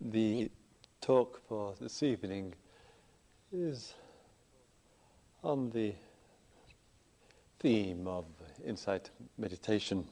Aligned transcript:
The 0.00 0.48
talk 1.00 1.40
for 1.48 1.74
this 1.80 2.04
evening 2.04 2.54
is 3.52 3.94
on 5.42 5.70
the 5.70 5.92
theme 7.58 8.06
of 8.06 8.24
insight 8.64 9.10
meditation. 9.36 10.06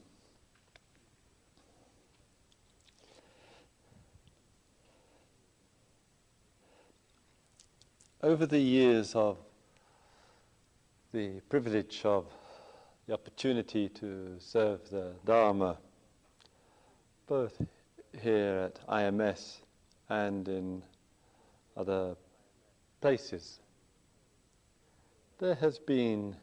Over 8.25 8.45
the 8.45 8.59
years 8.59 9.15
of 9.15 9.39
the 11.13 11.41
privilege 11.49 12.01
of 12.05 12.27
the 13.07 13.15
opportunity 13.15 13.89
to 13.91 14.35
serve 14.41 14.91
the 14.91 15.13
Dharma, 15.25 15.79
both 17.29 17.63
here 18.21 18.73
at 18.73 18.85
IMS 18.89 19.59
and 20.09 20.49
in 20.49 20.83
other 21.77 22.17
places, 23.01 23.61
there 25.39 25.55
has 25.55 25.79
been, 25.79 26.35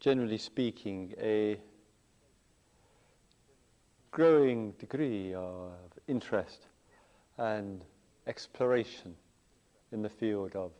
generally 0.00 0.38
speaking, 0.38 1.14
a 1.20 1.58
growing 4.10 4.72
degree 4.72 5.34
of 5.34 5.72
interest 6.08 6.66
and 7.38 7.84
exploration 8.26 9.14
in 9.92 10.02
the 10.02 10.08
field 10.08 10.56
of 10.56 10.72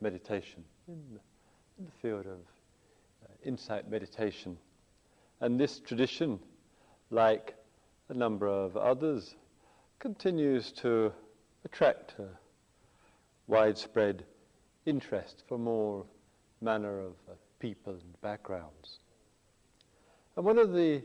meditation, 0.00 0.64
in 0.88 1.00
the, 1.12 1.20
in 1.78 1.84
the 1.84 1.92
field 2.00 2.26
of 2.26 2.40
uh, 3.24 3.28
insight 3.44 3.90
meditation. 3.90 4.56
And 5.40 5.60
this 5.60 5.80
tradition, 5.80 6.38
like 7.10 7.54
a 8.08 8.14
number 8.14 8.46
of 8.46 8.76
others, 8.76 9.34
continues 10.00 10.72
to 10.72 11.12
attract 11.66 12.14
a 12.18 12.26
widespread 13.46 14.24
interest 14.86 15.44
from 15.46 15.68
all 15.68 16.06
manner 16.62 17.00
of 17.00 17.12
uh, 17.28 17.34
people 17.58 17.92
and 17.92 18.20
backgrounds. 18.22 18.98
And 20.36 20.46
one 20.46 20.58
of 20.58 20.72
the 20.72 21.02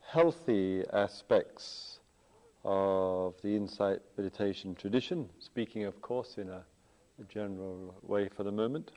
healthy 0.00 0.84
aspects 0.92 1.98
of 2.64 3.34
the 3.42 3.54
insight 3.54 3.98
meditation 4.16 4.76
tradition, 4.76 5.28
speaking 5.40 5.84
of 5.84 6.00
course 6.00 6.38
in 6.38 6.48
a, 6.48 6.62
a 7.20 7.24
general 7.28 7.96
way 8.02 8.28
for 8.28 8.44
the 8.44 8.52
moment, 8.52 8.92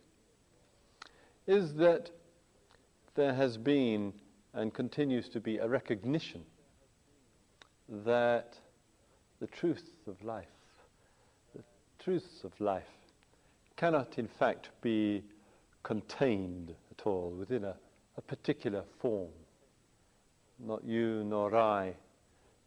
is 1.47 1.73
that 1.73 2.11
there 3.15 3.33
has 3.33 3.57
been 3.57 4.13
and 4.53 4.73
continues 4.75 5.27
to 5.29 5.39
be 5.39 5.57
a 5.57 5.67
recognition 5.67 6.43
that 7.87 8.55
the 9.39 9.47
truth 9.47 9.89
of 10.07 10.21
life, 10.23 10.45
the 11.55 11.63
truths 12.03 12.43
of 12.43 12.59
life, 12.59 12.83
cannot 13.77 14.19
in 14.19 14.27
fact 14.27 14.69
be 14.81 15.23
contained 15.83 16.75
at 16.91 17.05
all 17.05 17.31
within 17.31 17.63
a, 17.63 17.75
a 18.17 18.21
particular 18.21 18.83
form. 18.99 19.29
Not 20.59 20.83
you 20.83 21.23
nor 21.23 21.55
I, 21.55 21.93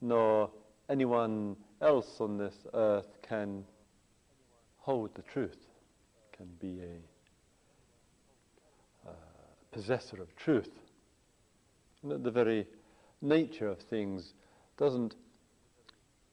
nor 0.00 0.50
anyone 0.88 1.56
else 1.82 2.20
on 2.20 2.38
this 2.38 2.54
earth 2.72 3.18
can 3.22 3.64
hold 4.78 5.14
the 5.14 5.22
truth, 5.22 5.58
can 6.36 6.48
be 6.58 6.80
a 6.80 9.10
uh, 9.10 9.14
possessor 9.70 10.22
of 10.22 10.34
truth. 10.36 10.70
And 12.02 12.24
the 12.24 12.30
very 12.30 12.66
nature 13.20 13.68
of 13.68 13.78
things 13.78 14.32
doesn't 14.78 15.14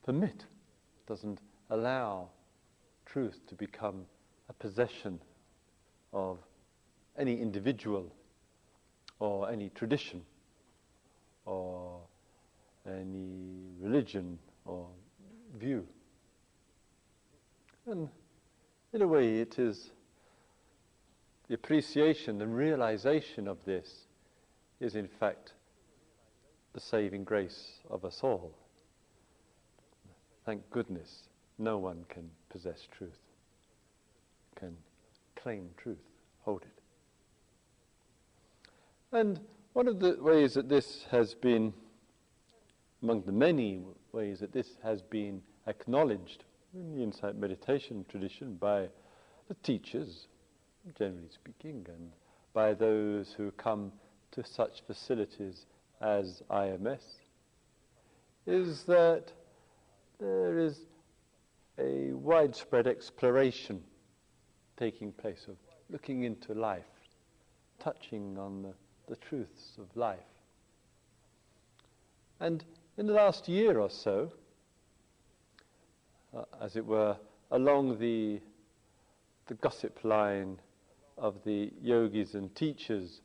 permit, 0.09 0.43
doesn't 1.07 1.39
allow 1.69 2.27
truth 3.05 3.39
to 3.47 3.53
become 3.53 4.07
a 4.49 4.53
possession 4.53 5.19
of 6.11 6.39
any 7.15 7.39
individual 7.39 8.11
or 9.19 9.51
any 9.51 9.69
tradition 9.69 10.23
or 11.45 11.99
any 12.87 13.67
religion 13.79 14.39
or 14.65 14.87
view. 15.59 15.85
And 17.85 18.09
in 18.91 19.03
a 19.03 19.07
way, 19.07 19.35
it 19.35 19.59
is 19.59 19.91
the 21.47 21.53
appreciation 21.53 22.41
and 22.41 22.57
realization 22.57 23.47
of 23.47 23.63
this 23.63 23.87
is, 24.79 24.95
in 24.95 25.07
fact, 25.19 25.53
the 26.73 26.79
saving 26.79 27.25
grace 27.25 27.73
of 27.91 28.03
us 28.05 28.21
all. 28.23 28.55
Thank 30.49 30.67
goodness 30.71 31.27
no 31.59 31.77
one 31.77 32.05
can 32.09 32.27
possess 32.49 32.87
truth, 32.89 33.19
can 34.55 34.75
claim 35.35 35.69
truth, 35.77 36.01
hold 36.41 36.63
it. 36.63 36.81
And 39.15 39.39
one 39.73 39.87
of 39.87 39.99
the 39.99 40.17
ways 40.19 40.55
that 40.55 40.67
this 40.67 41.05
has 41.11 41.35
been, 41.35 41.71
among 43.03 43.21
the 43.27 43.31
many 43.31 43.83
ways 44.11 44.39
that 44.39 44.51
this 44.51 44.69
has 44.81 45.03
been 45.03 45.43
acknowledged 45.67 46.45
in 46.73 46.95
the 46.95 47.03
insight 47.03 47.35
meditation 47.35 48.03
tradition 48.09 48.55
by 48.55 48.89
the 49.49 49.53
teachers, 49.61 50.25
generally 50.97 51.29
speaking, 51.31 51.85
and 51.89 52.09
by 52.55 52.73
those 52.73 53.33
who 53.33 53.51
come 53.51 53.91
to 54.31 54.43
such 54.43 54.81
facilities 54.87 55.67
as 56.01 56.41
IMS, 56.49 57.03
is 58.47 58.85
that 58.85 59.31
there 60.19 60.59
is 60.59 60.79
a 61.77 62.11
widespread 62.11 62.87
exploration 62.87 63.81
taking 64.77 65.11
place 65.11 65.45
of 65.47 65.55
looking 65.89 66.23
into 66.23 66.53
life, 66.53 66.83
touching 67.79 68.37
on 68.37 68.61
the, 68.61 68.73
the 69.07 69.15
truths 69.15 69.77
of 69.77 69.85
life. 69.95 70.19
And 72.39 72.63
in 72.97 73.07
the 73.07 73.13
last 73.13 73.47
year 73.47 73.79
or 73.79 73.89
so, 73.89 74.31
uh, 76.35 76.43
as 76.61 76.75
it 76.75 76.85
were, 76.85 77.17
along 77.51 77.99
the, 77.99 78.39
the 79.47 79.55
gossip 79.55 80.03
line 80.03 80.59
of 81.17 81.35
the 81.43 81.71
yogis 81.81 82.35
and 82.35 82.53
teachers 82.55 83.21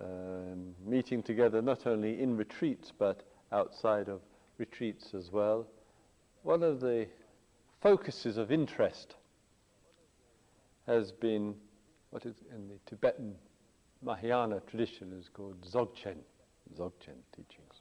um, 0.00 0.74
meeting 0.84 1.22
together 1.22 1.60
not 1.60 1.86
only 1.86 2.20
in 2.20 2.36
retreats 2.36 2.92
but 2.96 3.22
outside 3.52 4.08
of 4.08 4.20
retreats 4.58 5.14
as 5.14 5.30
well, 5.30 5.66
one 6.42 6.62
of 6.62 6.80
the 6.80 7.06
focuses 7.80 8.36
of 8.36 8.50
interest 8.50 9.16
has 10.86 11.12
been 11.12 11.54
what 12.10 12.26
is 12.26 12.34
in 12.54 12.68
the 12.68 12.78
Tibetan 12.86 13.34
Mahayana 14.02 14.60
tradition 14.66 15.12
is 15.18 15.28
called 15.28 15.60
Dzogchen, 15.62 16.18
Dzogchen 16.74 17.18
teachings. 17.34 17.80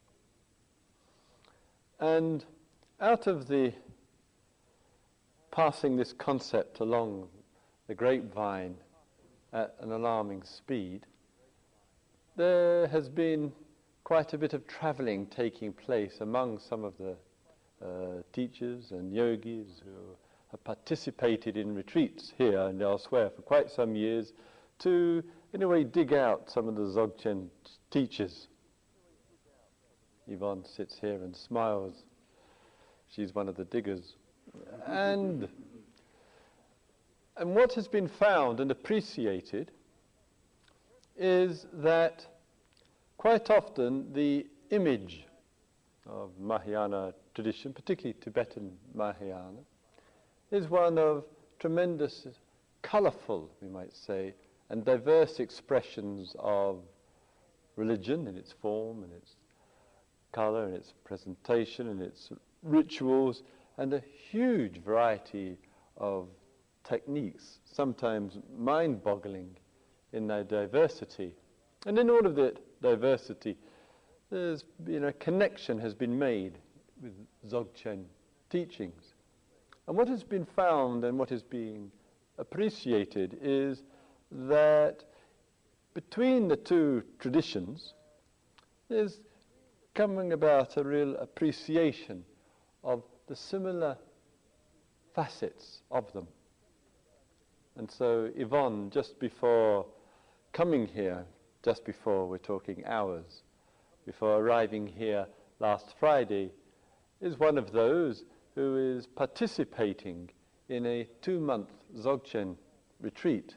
And 2.00 2.46
out 3.00 3.28
of 3.28 3.48
the 3.48 3.74
passing 5.52 5.98
this 5.98 6.14
concept 6.14 6.80
along 6.80 7.28
the 7.88 7.96
grapevine 7.96 8.76
at 9.54 9.76
an 9.82 9.92
alarming 9.92 10.44
speed, 10.44 11.06
there 12.38 12.88
has 12.88 13.10
been 13.10 13.52
quite 14.04 14.34
a 14.34 14.38
bit 14.38 14.54
of 14.54 14.66
travelling 14.68 15.26
taking 15.26 15.74
place 15.74 16.22
among 16.22 16.60
some 16.60 16.84
of 16.84 16.98
the 16.98 17.16
uh, 17.84 18.22
teachers 18.34 18.92
and 18.92 19.14
yogis 19.14 19.82
who 19.84 20.16
have 20.52 20.64
participated 20.64 21.58
in 21.58 21.74
retreats 21.74 22.34
here 22.38 22.62
and 22.62 22.82
elsewhere 22.82 23.30
for 23.30 23.42
quite 23.42 23.72
some 23.72 23.96
years 23.96 24.34
to, 24.80 25.24
in 25.54 25.62
a 25.64 25.68
way, 25.68 25.84
dig 25.84 26.14
out 26.14 26.50
some 26.50 26.68
of 26.68 26.76
the 26.76 26.82
Dzogchen 26.82 27.48
teachers. 27.90 28.48
Yvonne 30.28 30.64
sits 30.66 30.98
here 31.00 31.24
and 31.24 31.36
smiles. 31.36 32.04
She's 33.10 33.34
one 33.34 33.48
of 33.48 33.56
the 33.56 33.66
diggers. 33.66 34.16
and, 34.86 35.48
and 37.38 37.56
what 37.56 37.74
has 37.74 37.88
been 37.88 38.08
found 38.08 38.60
and 38.60 38.72
appreciated 38.72 39.72
is 41.18 41.66
that 41.74 42.26
quite 43.18 43.50
often 43.50 44.12
the 44.14 44.48
image 44.72 45.26
of 46.08 46.32
Mahayana 46.40 47.14
tradition, 47.34 47.74
particularly 47.74 48.18
Tibetan 48.22 48.72
Mahayana, 48.94 49.60
is 50.52 50.68
one 50.68 50.98
of 50.98 51.24
tremendous, 51.60 52.28
colourful, 52.82 53.50
we 53.62 53.70
might 53.70 53.96
say, 53.96 54.34
and 54.70 54.84
diverse 54.84 55.40
expressions 55.40 56.36
of 56.40 56.80
religion 57.76 58.28
in 58.28 58.36
its 58.36 58.52
form 58.52 59.04
and 59.04 59.14
its 59.14 59.36
colour 60.32 60.66
and 60.66 60.76
its 60.76 60.94
presentation 61.04 61.90
and 61.90 62.02
its 62.02 62.32
rituals, 62.64 63.44
and 63.78 63.94
a 63.94 64.02
huge 64.30 64.82
variety 64.82 65.58
of 65.98 66.28
techniques, 66.84 67.60
sometimes 67.66 68.38
mind 68.58 69.04
boggling 69.04 69.56
in 70.14 70.28
their 70.28 70.44
diversity. 70.44 71.34
And 71.86 71.98
in 71.98 72.10
all 72.10 72.26
of 72.26 72.36
that 72.36 72.60
diversity, 72.82 73.58
there's 74.30 74.64
been 74.84 75.06
a 75.06 75.14
connection 75.14 75.80
has 75.80 75.94
been 75.94 76.18
made 76.18 76.58
with 77.02 77.14
Dzogchen 77.48 78.04
teachings. 78.50 79.14
And 79.88 79.98
what 79.98 80.08
has 80.08 80.24
been 80.24 80.46
found 80.46 81.04
and 81.04 81.18
what 81.18 81.32
is 81.32 81.42
being 81.42 81.92
appreciated 82.38 83.38
is 83.42 83.84
that 84.32 85.04
between 85.94 86.48
the 86.48 86.56
two 86.56 87.04
traditions, 87.20 87.94
there's 88.88 89.20
coming 89.94 90.34
about 90.34 90.78
a 90.78 90.84
real 90.84 91.16
appreciation 91.18 92.24
of 92.84 93.04
the 93.28 93.36
similar 93.36 93.98
facets 95.14 95.82
of 95.92 96.12
them. 96.14 96.28
And 97.78 97.90
so 97.90 98.30
Yvonne, 98.36 98.90
just 98.90 99.20
before 99.20 99.86
coming 100.54 100.88
here, 100.88 101.26
just 101.64 101.86
before 101.86 102.28
we're 102.28 102.38
talking 102.38 102.84
hours, 102.86 103.44
before 104.06 104.38
arriving 104.38 104.88
here 104.88 105.26
last 105.60 105.94
Friday, 106.00 106.52
is 107.22 107.38
one 107.38 107.58
of 107.58 107.72
those 107.72 108.24
who 108.56 108.98
is 108.98 109.08
participating 109.08 110.30
in 110.70 110.86
a 110.86 111.08
two-month 111.22 111.70
Dzogchen 111.96 112.56
retreat 113.00 113.56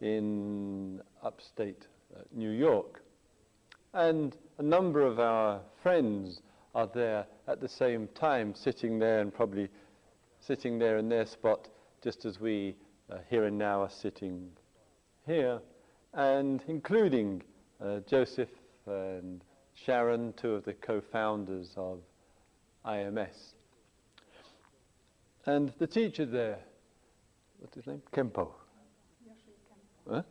in 0.00 1.00
upstate 1.22 1.86
uh, 2.14 2.22
New 2.32 2.50
York. 2.50 3.02
And 3.94 4.36
a 4.58 4.62
number 4.62 5.02
of 5.02 5.20
our 5.20 5.60
friends 5.82 6.40
are 6.74 6.88
there 6.92 7.26
at 7.46 7.60
the 7.60 7.68
same 7.68 8.08
time, 8.14 8.54
sitting 8.54 8.98
there 8.98 9.20
and 9.20 9.32
probably 9.32 9.68
sitting 10.40 10.78
there 10.78 10.96
in 10.96 11.08
their 11.08 11.26
spot, 11.26 11.68
just 12.02 12.24
as 12.24 12.40
we 12.40 12.74
uh, 13.10 13.18
here 13.28 13.44
and 13.44 13.58
now 13.58 13.82
are 13.82 13.90
sitting 13.90 14.48
here, 15.26 15.60
and 16.14 16.62
including 16.66 17.42
uh, 17.84 18.00
Joseph 18.08 18.48
and 18.86 19.44
Sharon, 19.74 20.32
two 20.34 20.54
of 20.54 20.64
the 20.64 20.74
co-founders 20.74 21.72
of 21.76 22.00
IMS. 22.86 23.54
And 25.46 25.72
the 25.78 25.86
teacher 25.86 26.24
there, 26.24 26.58
what's 27.58 27.74
his 27.74 27.86
name? 27.86 28.02
Khenpo. 28.12 28.48
Khenpo. 30.08 30.10
Huh? 30.10 30.22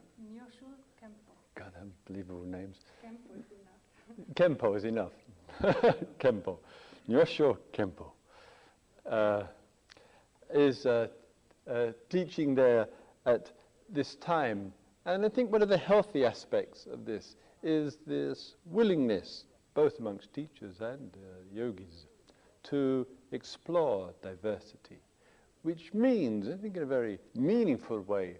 Khenpo. 1.01 1.33
God, 1.55 1.71
unbelievable 1.79 2.45
names. 2.45 2.77
Khenpo 4.35 4.77
is 4.77 4.83
enough. 4.85 5.11
Khenpo. 6.19 6.57
Nyoshul 7.09 7.57
Khenpo. 7.73 8.11
Uh, 9.09 9.43
is 10.53 10.85
uh, 10.85 11.07
uh, 11.69 11.87
teaching 12.09 12.55
there 12.55 12.87
at 13.25 13.51
this 13.89 14.15
time. 14.15 14.71
And 15.05 15.25
I 15.25 15.29
think 15.29 15.51
one 15.51 15.61
of 15.61 15.69
the 15.69 15.77
healthy 15.77 16.25
aspects 16.25 16.87
of 16.91 17.05
this 17.05 17.35
is 17.63 17.97
this 18.05 18.55
willingness, 18.65 19.45
both 19.73 19.99
amongst 19.99 20.33
teachers 20.33 20.81
and 20.81 21.11
uh, 21.15 21.43
yogis, 21.53 22.05
to 22.63 23.07
explore 23.31 24.13
diversity, 24.21 24.99
which 25.63 25.93
means, 25.93 26.47
I 26.47 26.57
think 26.57 26.77
in 26.77 26.83
a 26.83 26.87
very 26.87 27.19
meaningful 27.35 28.01
way, 28.01 28.37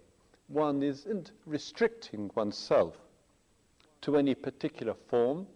one 0.48 0.82
isn't 0.82 1.32
restricting 1.46 2.30
oneself 2.34 2.96
to 4.02 4.16
any 4.16 4.34
particular 4.34 4.94
form, 5.08 5.46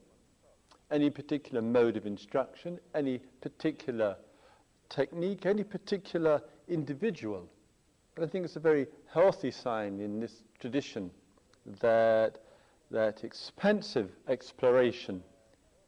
any 0.90 1.10
particular 1.10 1.60
mode 1.60 1.96
of 1.96 2.06
instruction, 2.06 2.78
any 2.94 3.18
particular 3.40 4.16
technique, 4.88 5.46
any 5.46 5.64
particular 5.64 6.40
individual. 6.68 7.48
But 8.14 8.24
I 8.24 8.26
think 8.28 8.44
it's 8.44 8.56
a 8.56 8.60
very 8.60 8.86
healthy 9.12 9.50
sign 9.50 10.00
in 10.00 10.20
this 10.20 10.42
tradition 10.58 11.10
that 11.80 12.38
that 12.90 13.24
expansive 13.24 14.10
exploration 14.28 15.22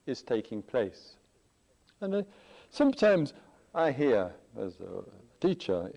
is 0.06 0.22
taking 0.22 0.62
place. 0.62 1.16
And 2.00 2.24
sometimes 2.70 3.34
I 3.74 3.92
hear, 3.92 4.32
as 4.58 4.80
a 4.80 5.02
teacher, 5.40 5.90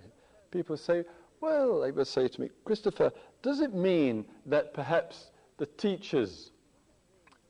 people 0.52 0.78
say, 0.78 1.04
well, 1.40 1.82
they 1.82 1.92
would 1.92 2.08
say 2.08 2.28
to 2.28 2.42
me, 2.42 2.50
Christopher, 2.66 3.12
does 3.42 3.62
it 3.62 3.74
mean 3.74 4.26
that 4.46 4.74
perhaps 4.74 5.32
the 5.58 5.66
teachers 5.66 6.52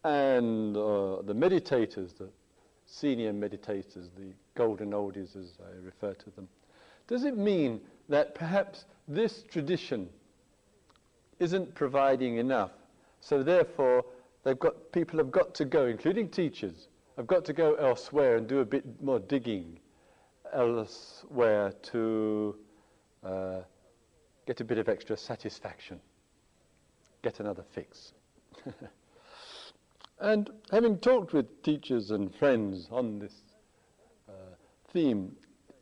and 0.04 0.76
uh, 0.76 1.22
the 1.24 1.36
meditators, 1.36 2.18
the 2.18 2.30
senior 2.86 3.34
meditators, 3.34 4.10
the 4.18 4.34
golden 4.56 4.92
oldies 4.92 5.36
as 5.36 5.58
I 5.62 5.86
refer 5.86 6.14
to 6.14 6.30
them, 6.32 6.48
does 7.08 7.26
it 7.26 7.38
mean 7.38 7.82
that 8.10 8.36
perhaps 8.36 8.86
this 9.08 9.44
tradition 9.44 10.10
isn't 11.40 11.76
providing 11.76 12.38
enough? 12.38 12.72
So 13.20 13.44
therefore, 13.44 14.06
they've 14.44 14.58
got, 14.58 14.92
people 14.92 15.18
have 15.20 15.32
got 15.32 15.54
to 15.56 15.66
go, 15.66 15.88
including 15.88 16.30
teachers, 16.30 16.88
have 17.22 17.28
got 17.28 17.46
to 17.46 17.54
go 17.54 17.76
elsewhere 17.76 18.38
and 18.38 18.48
do 18.48 18.62
a 18.62 18.66
bit 18.66 18.84
more 19.00 19.20
digging 19.20 19.78
elsewhere 20.54 21.72
to 21.84 22.56
uh, 23.24 23.60
get 24.48 24.60
a 24.60 24.64
bit 24.64 24.80
of 24.80 24.90
extra 24.90 25.16
satisfaction, 25.16 26.00
get 27.22 27.40
another 27.40 27.64
fix. 27.76 28.14
and 30.20 30.50
having 30.72 30.98
talked 30.98 31.32
with 31.32 31.62
teachers 31.62 32.10
and 32.10 32.34
friends 32.34 32.88
on 32.92 33.20
this 33.20 33.36
uh, 34.28 34.56
theme, 34.92 35.32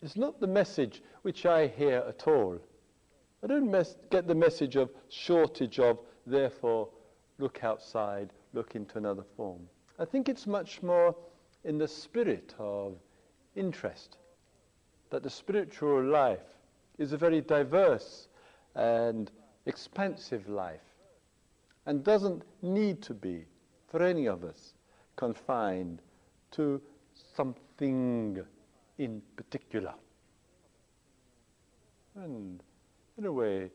it's 0.01 0.17
not 0.17 0.41
the 0.41 0.47
message 0.47 1.01
which 1.21 1.45
I 1.45 1.67
hear 1.67 2.03
at 2.05 2.27
all. 2.27 2.59
I 3.41 3.47
don't 3.47 3.71
get 4.11 4.27
the 4.27 4.35
message 4.35 4.75
of 4.75 4.89
shortage 5.07 5.79
of, 5.79 5.99
therefore, 6.27 6.89
look 7.37 7.63
outside, 7.63 8.33
look 8.51 8.75
into 8.75 8.97
another 8.97 9.23
form. 9.37 9.61
I 9.97 10.03
think 10.03 10.27
it's 10.27 10.45
much 10.45 10.83
more 10.83 11.15
in 11.63 11.77
the 11.77 11.87
spirit 11.87 12.53
of 12.57 12.95
interest, 13.55 14.17
that 15.09 15.23
the 15.23 15.29
spiritual 15.29 16.03
life 16.03 16.39
is 16.97 17.13
a 17.13 17.17
very 17.17 17.41
diverse 17.41 18.27
and 18.75 19.31
expansive 19.65 20.47
life 20.47 20.81
and 21.85 22.03
doesn't 22.03 22.43
need 22.61 23.01
to 23.01 23.13
be, 23.13 23.45
for 23.87 24.03
any 24.03 24.27
of 24.27 24.43
us, 24.43 24.73
confined 25.15 26.01
to 26.51 26.81
something 27.35 28.39
in 28.97 29.21
particular. 29.35 29.93
And 32.15 32.61
in 33.17 33.25
a 33.25 33.31
way, 33.31 33.71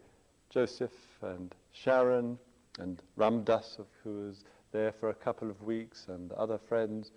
Joseph 0.51 0.93
and 1.23 1.55
Sharon 1.73 2.39
and 2.79 3.03
Ram 3.17 3.43
Dass, 3.43 3.79
who 4.03 4.27
was 4.27 4.45
there 4.73 4.93
for 4.93 5.11
a 5.11 5.15
couple 5.15 5.51
of 5.51 5.63
weeks, 5.63 6.07
and 6.09 6.33
other 6.33 6.59
friends, 6.59 7.13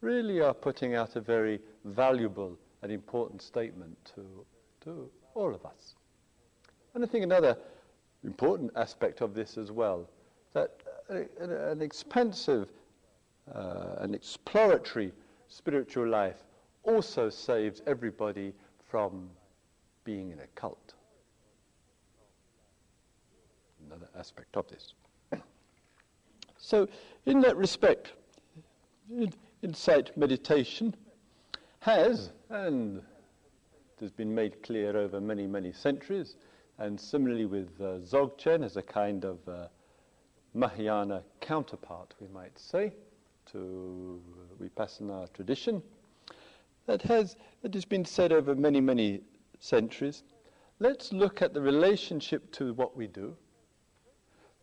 really 0.00 0.40
are 0.40 0.54
putting 0.54 0.94
out 0.94 1.16
a 1.16 1.20
very 1.20 1.60
valuable 1.84 2.58
and 2.82 2.90
important 2.90 3.42
statement 3.42 3.96
to, 4.14 4.44
to 4.82 5.10
all 5.34 5.54
of 5.54 5.64
us. 5.66 5.94
And 6.94 7.04
I 7.04 7.06
think 7.06 7.24
another 7.24 7.56
important 8.24 8.72
aspect 8.76 9.20
of 9.20 9.34
this 9.34 9.58
as 9.58 9.70
well, 9.70 10.08
that 10.52 10.82
an 11.08 11.82
expansive 11.82 12.68
uh, 13.52 13.96
and 13.98 14.14
exploratory 14.14 15.12
spiritual 15.48 16.08
life 16.08 16.44
also 16.84 17.28
saves 17.28 17.82
everybody 17.86 18.52
from 18.88 19.28
being 20.04 20.30
in 20.30 20.40
a 20.40 20.46
cult. 20.54 20.94
Another 23.86 24.08
aspect 24.18 24.56
of 24.56 24.68
this. 24.68 24.94
So, 26.62 26.86
in 27.24 27.40
that 27.40 27.56
respect, 27.56 28.12
insight 29.62 30.16
meditation 30.16 30.94
has, 31.80 32.30
and 32.48 33.02
has 34.00 34.10
been 34.10 34.34
made 34.34 34.62
clear 34.62 34.96
over 34.96 35.20
many, 35.20 35.46
many 35.46 35.72
centuries, 35.72 36.36
and 36.78 36.98
similarly 36.98 37.44
with 37.44 37.68
uh, 37.80 37.98
Dzogchen 37.98 38.64
as 38.64 38.76
a 38.76 38.82
kind 38.82 39.24
of 39.24 39.38
uh, 39.48 39.66
Mahayana 40.54 41.22
counterpart, 41.40 42.14
we 42.20 42.28
might 42.28 42.58
say, 42.58 42.92
to 43.52 44.20
Vipassana 44.60 45.32
tradition, 45.32 45.82
that 46.86 47.02
has, 47.02 47.36
that 47.62 47.74
has 47.74 47.84
been 47.84 48.04
said 48.04 48.32
over 48.32 48.54
many, 48.54 48.80
many 48.80 49.20
centuries. 49.58 50.22
Let's 50.78 51.12
look 51.12 51.42
at 51.42 51.52
the 51.52 51.60
relationship 51.60 52.50
to 52.52 52.72
what 52.74 52.96
we 52.96 53.06
do. 53.06 53.36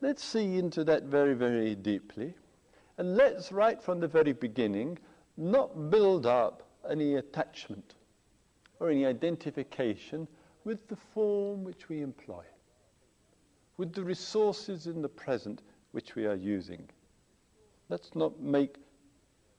Let's 0.02 0.24
see 0.24 0.58
into 0.58 0.84
that 0.86 1.04
very, 1.04 1.36
very 1.36 1.76
deeply. 1.76 2.34
And 2.98 3.16
let's, 3.16 3.52
right 3.52 3.82
from 3.82 4.00
the 4.00 4.08
very 4.08 4.34
beginning, 4.34 4.98
not 5.38 5.90
build 5.90 6.26
up 6.26 6.64
any 6.90 7.16
attachment 7.16 7.96
or 8.80 8.90
any 8.90 9.06
identification 9.06 10.28
with 10.64 10.88
the 10.88 10.96
form 10.96 11.64
which 11.64 11.90
we 11.90 12.02
employ, 12.02 12.44
with 13.78 13.94
the 13.94 14.04
resources 14.04 14.88
in 14.88 15.02
the 15.02 15.10
present 15.10 15.62
which 15.92 16.16
we 16.16 16.26
are 16.26 16.36
using. 16.36 16.90
Let's 17.90 18.16
not 18.16 18.40
make 18.40 18.78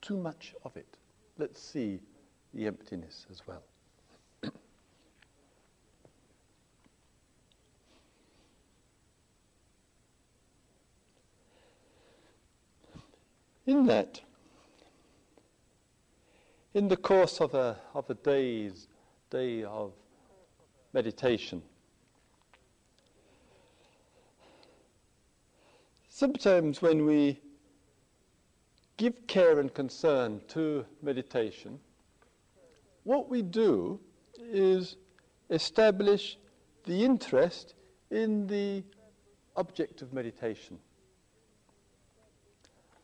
too 0.02 0.16
much 0.16 0.54
of 0.64 0.76
it. 0.76 0.97
Let's 1.38 1.62
see 1.62 2.00
the 2.54 2.66
emptiness 2.66 3.26
as 3.30 3.47
well. 3.47 3.62
In 13.69 13.85
that, 13.85 14.23
in 16.73 16.89
the 16.89 16.97
course 16.97 17.39
of 17.39 17.53
a, 17.53 17.77
of 17.93 18.09
a 18.09 18.15
day's 18.15 18.89
day 19.29 19.63
of 19.63 19.93
meditation. 20.95 21.61
Sometimes 26.09 26.81
when 26.81 27.05
we 27.05 27.39
give 28.97 29.27
care 29.27 29.61
and 29.61 29.73
concern 29.75 30.41
to 30.49 30.87
meditation, 31.03 31.79
what 33.05 33.29
we 33.29 33.43
do 33.43 34.01
is 34.41 34.97
establish 35.51 36.39
the 36.85 37.05
interest 37.05 37.75
in 38.11 38.47
the 38.47 38.83
object 39.57 40.01
of 40.01 40.15
meditation. 40.15 40.79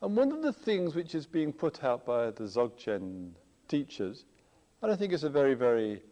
And 0.05 0.19
one 0.19 0.33
of 0.33 0.43
the 0.43 0.53
things 0.53 0.95
which 0.95 1.15
is 1.15 1.25
being 1.25 1.51
put 1.51 1.83
out 1.83 2.05
by 2.05 2.27
the 2.31 2.45
Dzogchen 2.45 3.31
teachers, 3.69 4.27
and 4.83 4.93
I 4.93 4.97
think 4.97 5.15
it's 5.15 5.23
a 5.23 5.31
very, 5.31 5.55
very 5.55 6.03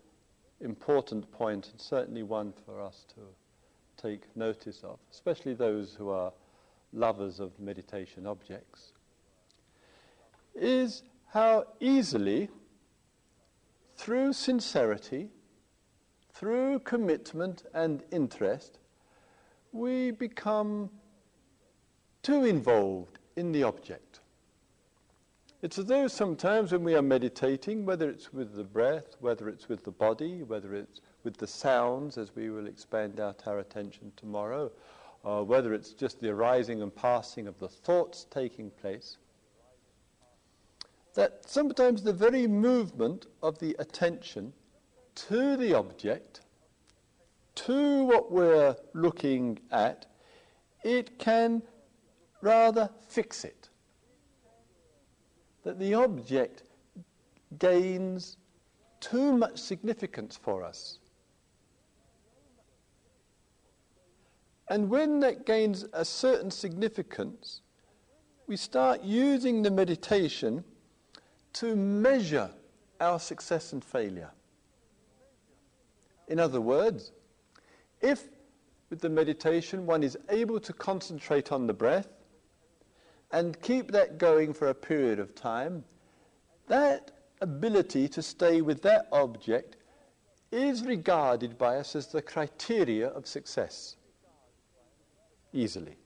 important 0.62 1.30
point, 1.30 1.68
and 1.70 1.78
certainly 1.78 2.22
one 2.22 2.54
for 2.64 2.80
us 2.80 3.04
to 3.14 4.02
take 4.02 4.34
notice 4.34 4.82
of, 4.82 4.98
especially 5.10 5.52
those 5.52 5.92
who 5.92 6.08
are 6.08 6.32
lovers 6.94 7.38
of 7.38 7.60
meditation 7.60 8.26
objects, 8.26 8.92
is 10.54 11.02
how 11.26 11.66
easily, 11.78 12.48
through 13.98 14.32
sincerity, 14.32 15.28
through 16.32 16.78
commitment 16.78 17.64
and 17.74 18.04
interest, 18.10 18.78
we 19.70 20.12
become 20.12 20.88
too 22.22 22.46
involved 22.46 23.18
in 23.36 23.52
the 23.52 23.62
object. 23.62 24.20
It's 25.62 25.78
as 25.78 25.86
though 25.86 26.08
sometimes 26.08 26.72
when 26.72 26.82
we 26.82 26.96
are 26.96 27.02
meditating, 27.02 27.86
whether 27.86 28.10
it's 28.10 28.32
with 28.32 28.56
the 28.56 28.64
breath, 28.64 29.14
whether 29.20 29.48
it's 29.48 29.68
with 29.68 29.84
the 29.84 29.92
body, 29.92 30.42
whether 30.42 30.74
it's 30.74 31.00
with 31.22 31.36
the 31.36 31.46
sounds, 31.46 32.18
as 32.18 32.34
we 32.34 32.50
will 32.50 32.66
expand 32.66 33.20
out 33.20 33.46
our 33.46 33.60
attention 33.60 34.12
tomorrow, 34.16 34.72
or 35.22 35.44
whether 35.44 35.72
it's 35.72 35.92
just 35.92 36.20
the 36.20 36.30
arising 36.30 36.82
and 36.82 36.92
passing 36.94 37.46
of 37.46 37.56
the 37.60 37.68
thoughts 37.68 38.26
taking 38.28 38.70
place, 38.70 39.18
that 41.14 41.48
sometimes 41.48 42.02
the 42.02 42.12
very 42.12 42.48
movement 42.48 43.26
of 43.40 43.58
the 43.60 43.76
attention 43.78 44.52
to 45.14 45.56
the 45.56 45.74
object, 45.74 46.40
to 47.54 48.02
what 48.04 48.32
we're 48.32 48.74
looking 48.94 49.60
at, 49.70 50.06
it 50.82 51.18
can 51.18 51.62
rather 52.42 52.90
fix 53.08 53.44
it. 53.44 53.70
That 55.64 55.78
the 55.78 55.94
object 55.94 56.64
gains 57.58 58.36
too 59.00 59.32
much 59.32 59.58
significance 59.58 60.36
for 60.36 60.62
us. 60.62 60.98
And 64.68 64.88
when 64.88 65.20
that 65.20 65.46
gains 65.46 65.84
a 65.92 66.04
certain 66.04 66.50
significance, 66.50 67.60
we 68.46 68.56
start 68.56 69.02
using 69.02 69.62
the 69.62 69.70
meditation 69.70 70.64
to 71.54 71.76
measure 71.76 72.50
our 73.00 73.20
success 73.20 73.72
and 73.72 73.84
failure. 73.84 74.30
In 76.28 76.40
other 76.40 76.60
words, 76.60 77.12
if 78.00 78.24
with 78.88 79.00
the 79.00 79.08
meditation 79.08 79.86
one 79.86 80.02
is 80.02 80.16
able 80.28 80.60
to 80.60 80.72
concentrate 80.72 81.52
on 81.52 81.66
the 81.66 81.74
breath 81.74 82.08
and 83.32 83.60
keep 83.62 83.90
that 83.92 84.18
going 84.18 84.52
for 84.52 84.68
a 84.68 84.74
period 84.74 85.18
of 85.18 85.34
time, 85.34 85.84
that 86.68 87.10
ability 87.40 88.08
to 88.08 88.22
stay 88.22 88.60
with 88.60 88.82
that 88.82 89.08
object 89.10 89.76
is 90.52 90.84
regarded 90.84 91.56
by 91.56 91.78
us 91.78 91.96
as 91.96 92.06
the 92.08 92.22
criteria 92.22 93.08
of 93.08 93.26
success. 93.26 93.96
Easily. 95.52 95.96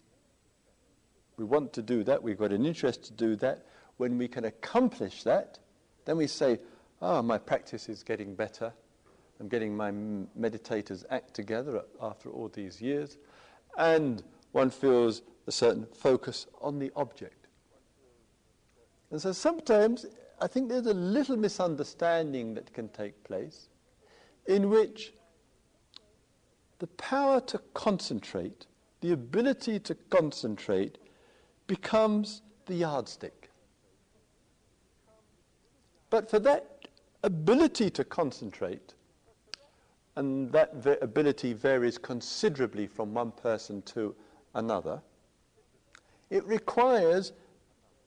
We 1.36 1.44
want 1.44 1.72
to 1.74 1.82
do 1.82 2.04
that, 2.04 2.22
we've 2.22 2.38
got 2.38 2.52
an 2.52 2.64
interest 2.64 3.04
to 3.04 3.12
do 3.12 3.36
that. 3.36 3.66
When 3.98 4.16
we 4.16 4.28
can 4.28 4.44
accomplish 4.44 5.22
that, 5.24 5.58
then 6.04 6.16
we 6.16 6.26
say, 6.26 6.60
oh, 7.02 7.22
my 7.22 7.38
practice 7.38 7.88
is 7.88 8.02
getting 8.02 8.34
better. 8.34 8.72
I'm 9.40 9.48
getting 9.48 9.76
my 9.76 9.90
meditators 9.90 11.04
act 11.10 11.34
together 11.34 11.82
after 12.00 12.30
all 12.30 12.48
these 12.48 12.80
years. 12.80 13.18
And 13.76 14.22
one 14.52 14.70
feels 14.70 15.22
a 15.46 15.52
certain 15.52 15.86
focus 15.94 16.46
on 16.60 16.78
the 16.78 16.90
object. 16.96 17.46
And 19.10 19.20
so 19.20 19.32
sometimes 19.32 20.06
I 20.40 20.46
think 20.46 20.68
there's 20.68 20.86
a 20.86 20.94
little 20.94 21.36
misunderstanding 21.36 22.54
that 22.54 22.72
can 22.72 22.88
take 22.88 23.22
place 23.24 23.68
in 24.46 24.68
which 24.68 25.12
the 26.78 26.86
power 26.88 27.40
to 27.40 27.58
concentrate, 27.74 28.66
the 29.00 29.12
ability 29.12 29.78
to 29.80 29.94
concentrate, 29.94 30.98
becomes 31.66 32.42
the 32.66 32.74
yardstick. 32.74 33.50
But 36.10 36.30
for 36.30 36.38
that 36.40 36.88
ability 37.22 37.90
to 37.90 38.04
concentrate, 38.04 38.94
and 40.16 40.50
that 40.52 40.98
ability 41.02 41.52
varies 41.52 41.98
considerably 41.98 42.86
from 42.86 43.14
one 43.14 43.32
person 43.32 43.82
to 43.82 44.14
another, 44.56 45.00
it 46.30 46.44
requires 46.44 47.32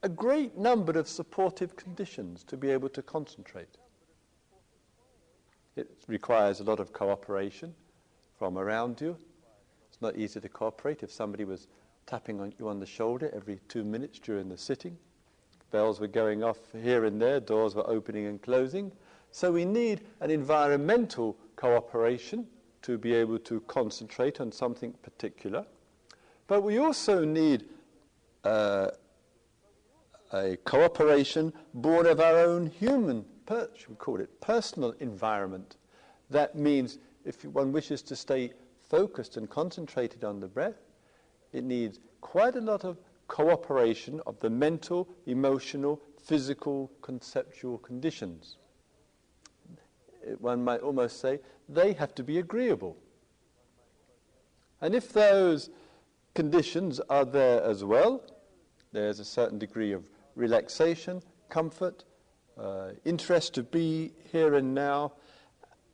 a 0.02 0.08
great 0.08 0.56
number 0.56 0.98
of 0.98 1.08
supportive 1.08 1.76
conditions 1.76 2.44
to 2.44 2.56
be 2.56 2.70
able 2.70 2.88
to 2.90 3.02
concentrate. 3.02 3.78
It 5.76 5.88
requires 6.06 6.60
a 6.60 6.64
lot 6.64 6.80
of 6.80 6.92
cooperation 6.92 7.74
from 8.38 8.58
around 8.58 9.00
you. 9.00 9.16
It's 9.88 10.02
not 10.02 10.16
easy 10.16 10.40
to 10.40 10.48
cooperate 10.48 11.02
if 11.02 11.10
somebody 11.10 11.44
was 11.44 11.68
tapping 12.06 12.40
on 12.40 12.52
you 12.58 12.68
on 12.68 12.80
the 12.80 12.86
shoulder 12.86 13.30
every 13.34 13.60
two 13.68 13.84
minutes 13.84 14.18
during 14.18 14.48
the 14.48 14.58
sitting. 14.58 14.98
Bells 15.70 16.00
were 16.00 16.08
going 16.08 16.42
off 16.42 16.58
here 16.82 17.04
and 17.04 17.22
there, 17.22 17.38
doors 17.38 17.74
were 17.74 17.88
opening 17.88 18.26
and 18.26 18.42
closing. 18.42 18.90
So 19.30 19.52
we 19.52 19.64
need 19.64 20.00
an 20.20 20.30
environmental 20.30 21.36
cooperation 21.54 22.46
to 22.82 22.98
be 22.98 23.14
able 23.14 23.38
to 23.40 23.60
concentrate 23.62 24.40
on 24.40 24.50
something 24.50 24.92
particular. 25.02 25.64
But 26.50 26.64
we 26.64 26.78
also 26.78 27.24
need 27.24 27.66
uh, 28.42 28.88
a 30.32 30.56
cooperation 30.64 31.52
born 31.74 32.06
of 32.06 32.18
our 32.18 32.38
own 32.38 32.66
human, 32.66 33.24
per- 33.46 33.68
we 33.88 33.94
call 33.94 34.18
it 34.18 34.40
personal 34.40 34.92
environment. 34.98 35.76
That 36.28 36.56
means 36.56 36.98
if 37.24 37.44
one 37.44 37.70
wishes 37.70 38.02
to 38.02 38.16
stay 38.16 38.52
focused 38.88 39.36
and 39.36 39.48
concentrated 39.48 40.24
on 40.24 40.40
the 40.40 40.48
breath, 40.48 40.82
it 41.52 41.62
needs 41.62 42.00
quite 42.20 42.56
a 42.56 42.60
lot 42.60 42.84
of 42.84 42.98
cooperation 43.28 44.20
of 44.26 44.40
the 44.40 44.50
mental, 44.50 45.08
emotional, 45.26 46.00
physical, 46.20 46.90
conceptual 47.00 47.78
conditions. 47.78 48.56
One 50.40 50.64
might 50.64 50.80
almost 50.80 51.20
say 51.20 51.38
they 51.68 51.92
have 51.92 52.12
to 52.16 52.24
be 52.24 52.38
agreeable. 52.38 52.96
And 54.80 54.96
if 54.96 55.12
those 55.12 55.70
conditions 56.34 57.00
are 57.08 57.24
there 57.24 57.62
as 57.62 57.84
well, 57.84 58.22
there's 58.92 59.20
a 59.20 59.24
certain 59.24 59.58
degree 59.58 59.92
of 59.92 60.08
relaxation, 60.34 61.22
comfort, 61.48 62.04
uh, 62.58 62.90
interest 63.04 63.54
to 63.54 63.62
be 63.62 64.12
here 64.30 64.54
and 64.54 64.74
now, 64.74 65.12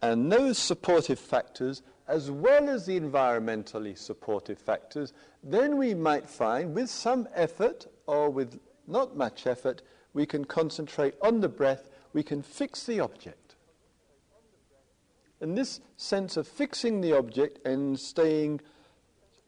and 0.03 0.31
those 0.31 0.59
supportive 0.59 1.19
factors, 1.19 1.83
as 2.09 2.31
well 2.31 2.69
as 2.69 2.87
the 2.87 2.99
environmentally 2.99 3.97
supportive 3.97 4.59
factors, 4.59 5.13
then 5.43 5.77
we 5.77 5.95
might 5.95 6.29
find 6.29 6.75
with 6.75 6.91
some 6.91 7.29
effort 7.35 7.87
or 8.07 8.31
with 8.31 8.59
not 8.87 9.17
much 9.17 9.47
effort, 9.47 9.83
we 10.13 10.27
can 10.27 10.45
concentrate 10.45 11.15
on 11.21 11.41
the 11.41 11.49
breath, 11.49 11.89
we 12.13 12.23
can 12.23 12.43
fix 12.43 12.85
the 12.85 13.01
object. 13.01 13.57
And 15.41 15.57
this 15.57 15.81
sense 15.97 16.37
of 16.37 16.49
fixing 16.49 17.01
the 17.01 17.13
object 17.13 17.65
and 17.67 17.99
staying 17.99 18.61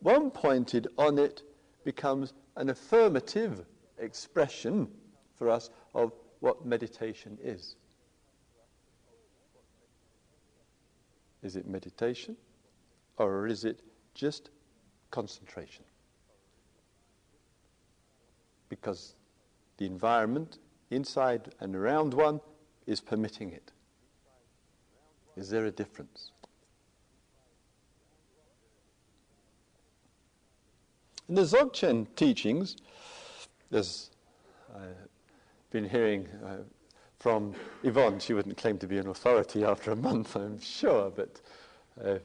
one 0.00 0.30
pointed 0.30 0.88
on 0.96 1.18
it 1.18 1.42
becomes 1.84 2.32
an 2.56 2.70
affirmative 2.70 3.64
expression 3.98 4.88
for 5.36 5.50
us 5.50 5.70
of 5.94 6.12
what 6.40 6.64
meditation 6.64 7.38
is. 7.42 7.76
Is 11.42 11.56
it 11.56 11.66
meditation 11.66 12.36
or 13.16 13.46
is 13.46 13.64
it 13.64 13.80
just 14.14 14.50
concentration? 15.10 15.84
Because 18.68 19.14
the 19.78 19.86
environment 19.86 20.58
inside 20.90 21.54
and 21.60 21.74
around 21.74 22.12
one 22.14 22.40
is 22.86 23.00
permitting 23.00 23.52
it. 23.52 23.72
Is 25.36 25.48
there 25.50 25.66
a 25.66 25.70
difference? 25.70 26.32
In 31.28 31.34
the 31.34 31.42
Dzogchen 31.42 32.06
teachings, 32.16 32.76
there's, 33.70 34.10
I've 34.74 34.96
been 35.70 35.86
hearing 35.86 36.26
uh, 36.42 36.56
from 37.18 37.54
Yvonne. 37.82 38.18
She 38.18 38.32
wouldn't 38.32 38.56
claim 38.56 38.78
to 38.78 38.86
be 38.86 38.96
an 38.96 39.08
authority 39.08 39.62
after 39.62 39.90
a 39.90 39.96
month, 39.96 40.36
I'm 40.36 40.58
sure, 40.58 41.10
but 41.10 41.42
uh, 42.02 42.18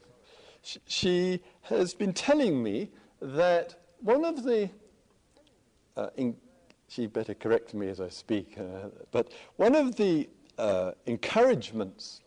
sh- 0.62 0.78
she 0.86 1.42
has 1.62 1.92
been 1.92 2.14
telling 2.14 2.62
me 2.62 2.88
that 3.20 3.74
one 4.00 4.24
of 4.24 4.42
the, 4.42 4.70
uh, 5.98 6.08
in, 6.16 6.34
she 6.88 7.06
better 7.06 7.34
correct 7.34 7.74
me 7.74 7.88
as 7.88 8.00
I 8.00 8.08
speak, 8.08 8.56
uh, 8.58 8.88
but 9.10 9.32
one 9.56 9.74
of 9.74 9.96
the 9.96 10.30
uh, 10.56 10.92
encouragements 11.04 12.22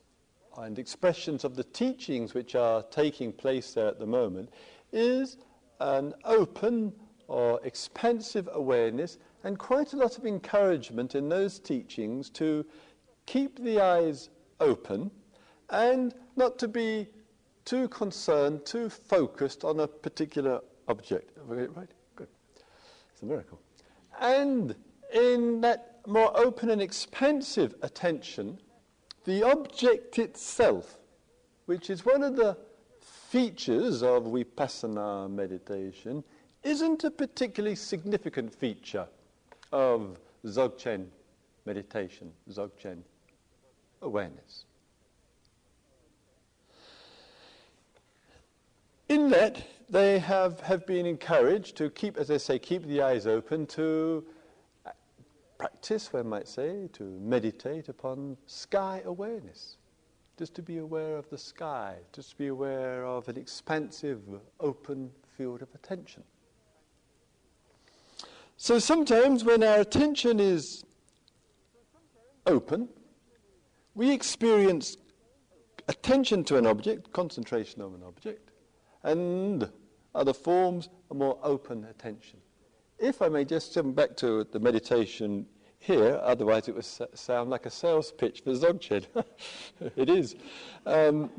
and 0.56 0.78
expressions 0.78 1.44
of 1.44 1.56
the 1.56 1.64
teachings 1.64 2.36
which 2.36 2.54
are 2.54 2.84
taking 2.84 3.34
place 3.34 3.74
there 3.74 3.88
at 3.88 3.98
the 3.98 4.06
moment 4.06 4.52
is 4.92 5.38
an 5.80 6.14
open 6.26 6.94
or 7.28 7.60
expansive 7.64 8.50
awareness 8.54 9.18
and 9.44 9.60
quite 9.60 9.94
a 9.94 9.98
lot 9.98 10.18
of 10.18 10.26
encouragement 10.26 11.16
in 11.16 11.30
those 11.30 11.60
teachings 11.60 12.30
to 12.30 12.66
keep 13.26 13.64
the 13.64 13.80
eyes 13.82 14.30
open 14.60 15.12
and 15.70 16.16
not 16.36 16.58
to 16.60 16.68
be 16.68 17.08
too 17.66 17.88
concerned, 17.90 18.66
too 18.66 18.90
focused 18.90 19.64
on 19.64 19.82
a 19.82 19.88
particular 19.88 20.62
object. 20.88 21.38
Right? 21.46 21.70
Good. 22.16 22.28
It's 23.12 23.22
a 23.22 23.26
miracle. 23.26 23.60
And 24.20 24.74
in 25.14 25.62
that 25.62 26.00
more 26.08 26.32
open 26.38 26.70
and 26.70 26.82
expansive 26.82 27.76
attention, 27.82 28.60
the 29.26 29.44
object 29.44 30.20
itself, 30.20 30.98
which 31.66 31.90
is 31.90 32.06
one 32.06 32.24
of 32.24 32.38
the 32.38 32.58
features 33.30 34.04
of 34.04 34.24
vipassana 34.24 35.30
meditation, 35.30 36.24
isn't 36.64 37.04
a 37.04 37.12
particularly 37.12 37.76
significant 37.76 38.54
feature 38.54 39.08
of 39.72 40.18
Dzogchen 40.46 41.08
meditation, 41.66 42.32
Dzogchen 42.50 43.00
awareness. 44.02 44.66
In 49.10 49.30
that, 49.30 49.62
they 49.90 50.20
have, 50.20 50.62
have 50.62 50.86
been 50.86 51.06
encouraged 51.06 51.76
to 51.78 51.90
keep, 51.90 52.18
as 52.18 52.32
I 52.32 52.38
say, 52.38 52.60
keep 52.60 52.86
the 52.88 53.02
eyes 53.02 53.28
open 53.28 53.66
to 53.68 54.26
practice, 55.58 56.14
one 56.14 56.30
might 56.30 56.48
say, 56.48 56.88
to 56.94 57.04
meditate 57.04 57.90
upon 57.90 58.38
sky 58.46 59.02
awareness. 59.06 59.78
Just 60.38 60.54
to 60.54 60.62
be 60.62 60.78
aware 60.78 61.18
of 61.18 61.28
the 61.30 61.38
sky, 61.38 61.96
just 62.14 62.32
to 62.32 62.36
be 62.38 62.48
aware 62.48 63.06
of 63.06 63.28
an 63.28 63.38
expansive, 63.38 64.22
open 64.60 65.10
field 65.36 65.64
of 65.64 65.74
attention. 65.74 66.24
So 68.56 68.78
sometimes 68.78 69.44
when 69.44 69.64
our 69.64 69.80
attention 69.80 70.40
is 70.40 70.84
open, 72.46 72.88
we 73.96 74.12
experience 74.12 74.98
attention 75.88 76.44
to 76.44 76.58
an 76.58 76.68
object, 76.68 77.12
concentration 77.14 77.82
on 77.82 77.96
an 77.96 78.04
object, 78.06 78.52
and 79.04 79.68
other 80.14 80.34
forms 80.34 80.90
a 81.10 81.16
more 81.16 81.40
open 81.42 81.86
attention. 81.86 82.40
If 83.00 83.24
I 83.24 83.30
may 83.30 83.44
just 83.44 83.74
come 83.74 83.94
back 83.94 84.16
to 84.18 84.44
the 84.44 84.60
meditation 84.60 85.48
here, 85.80 86.20
otherwise 86.24 86.68
it 86.68 86.76
would 86.76 86.86
sound 86.86 87.50
like 87.50 87.66
a 87.66 87.70
sales 87.70 88.12
pitch 88.12 88.42
for 88.42 88.52
Dzogchen. 88.52 89.06
it 89.96 90.10
is. 90.10 90.36
Um, 90.86 91.30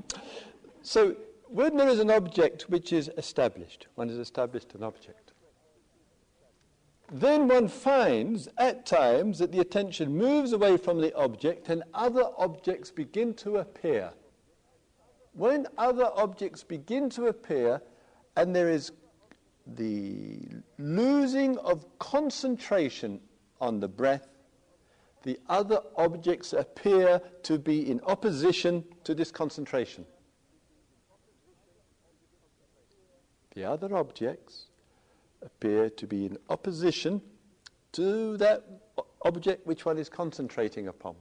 so 0.83 1.16
when 1.49 1.76
there 1.76 1.88
is 1.88 1.99
an 1.99 2.11
object 2.11 2.62
which 2.68 2.92
is 2.92 3.11
established, 3.16 3.87
one 3.95 4.09
has 4.09 4.18
established 4.18 4.75
an 4.75 4.83
object, 4.83 5.33
then 7.11 7.49
one 7.49 7.68
finds 7.68 8.49
at 8.59 8.85
times 8.85 9.38
that 9.38 9.50
the 9.50 9.61
attention 9.61 10.14
moves 10.14 10.52
away 10.52 10.76
from 10.76 11.00
the 11.00 11.14
object 11.16 11.68
and 11.71 11.83
other 11.95 12.25
objects 12.37 12.90
begin 12.90 13.33
to 13.35 13.57
appear. 13.57 14.11
When 15.33 15.66
other 15.78 16.11
objects 16.14 16.62
begin 16.62 17.09
to 17.11 17.28
appear 17.28 17.80
and 18.37 18.55
there 18.55 18.68
is 18.68 18.92
the 19.66 20.38
losing 20.79 21.57
of 21.59 21.87
concentration 21.98 23.20
on 23.61 23.81
the 23.81 23.88
breath, 23.88 24.29
the 25.23 25.38
other 25.49 25.81
objects 25.97 26.53
appear 26.53 27.21
to 27.42 27.59
be 27.59 27.90
in 27.90 28.01
opposition 28.07 28.85
to 29.05 29.14
this 29.14 29.31
concentration. 29.31 30.07
The 33.55 33.64
other 33.64 33.97
objects 33.97 34.66
appear 35.42 35.90
to 35.90 36.07
be 36.07 36.27
in 36.27 36.38
opposition 36.49 37.21
to 37.92 38.37
that 38.37 38.64
object 39.23 39.66
which 39.66 39.85
one 39.85 39.99
is 39.99 40.09
concentrating 40.09 40.88
upon. 40.88 41.16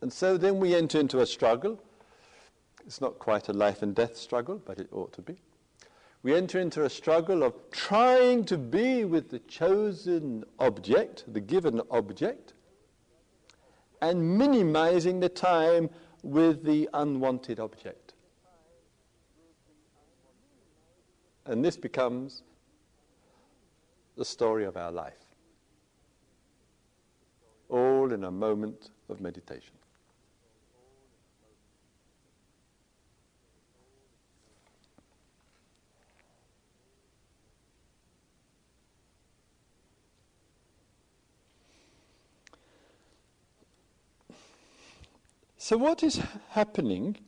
And 0.00 0.12
so 0.12 0.36
then 0.36 0.60
we 0.60 0.74
enter 0.74 0.98
into 0.98 1.20
a 1.20 1.26
struggle. 1.26 1.80
It's 2.86 3.00
not 3.00 3.18
quite 3.18 3.48
a 3.48 3.52
life 3.52 3.82
and 3.82 3.94
death 3.94 4.16
struggle, 4.16 4.62
but 4.64 4.78
it 4.78 4.88
ought 4.92 5.12
to 5.14 5.22
be. 5.22 5.36
We 6.22 6.34
enter 6.34 6.60
into 6.60 6.84
a 6.84 6.90
struggle 6.90 7.42
of 7.42 7.54
trying 7.70 8.44
to 8.46 8.58
be 8.58 9.04
with 9.04 9.30
the 9.30 9.38
chosen 9.40 10.44
object, 10.58 11.24
the 11.32 11.40
given 11.40 11.80
object, 11.90 12.52
and 14.02 14.36
minimizing 14.38 15.20
the 15.20 15.30
time 15.30 15.88
with 16.22 16.64
the 16.64 16.88
unwanted 16.92 17.58
object. 17.58 18.12
And 21.46 21.64
this 21.64 21.76
becomes 21.76 22.42
the 24.16 24.24
story 24.24 24.64
of 24.64 24.76
our 24.76 24.92
life, 24.92 25.24
all 27.70 28.12
in 28.12 28.24
a 28.24 28.30
moment 28.30 28.90
of 29.08 29.22
meditation. 29.22 29.79
So, 45.62 45.76
what 45.76 46.02
is 46.02 46.22
happening 46.48 47.18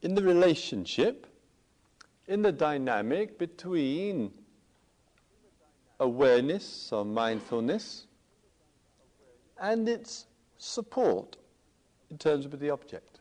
in 0.00 0.14
the 0.14 0.22
relationship, 0.22 1.26
in 2.26 2.40
the 2.40 2.50
dynamic 2.50 3.38
between 3.38 4.32
awareness 6.00 6.90
or 6.90 7.04
mindfulness 7.04 8.06
and 9.60 9.86
its 9.86 10.26
support 10.56 11.36
in 12.10 12.16
terms 12.16 12.46
of 12.46 12.58
the 12.58 12.70
object? 12.70 13.20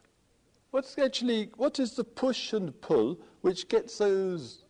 What's 0.72 0.98
actually, 0.98 1.50
what 1.58 1.82
is 1.82 1.98
the 1.98 2.06
push 2.06 2.54
and 2.54 2.80
pull 2.80 3.20
which 3.42 3.68
gets 3.68 3.98
those, 3.98 4.64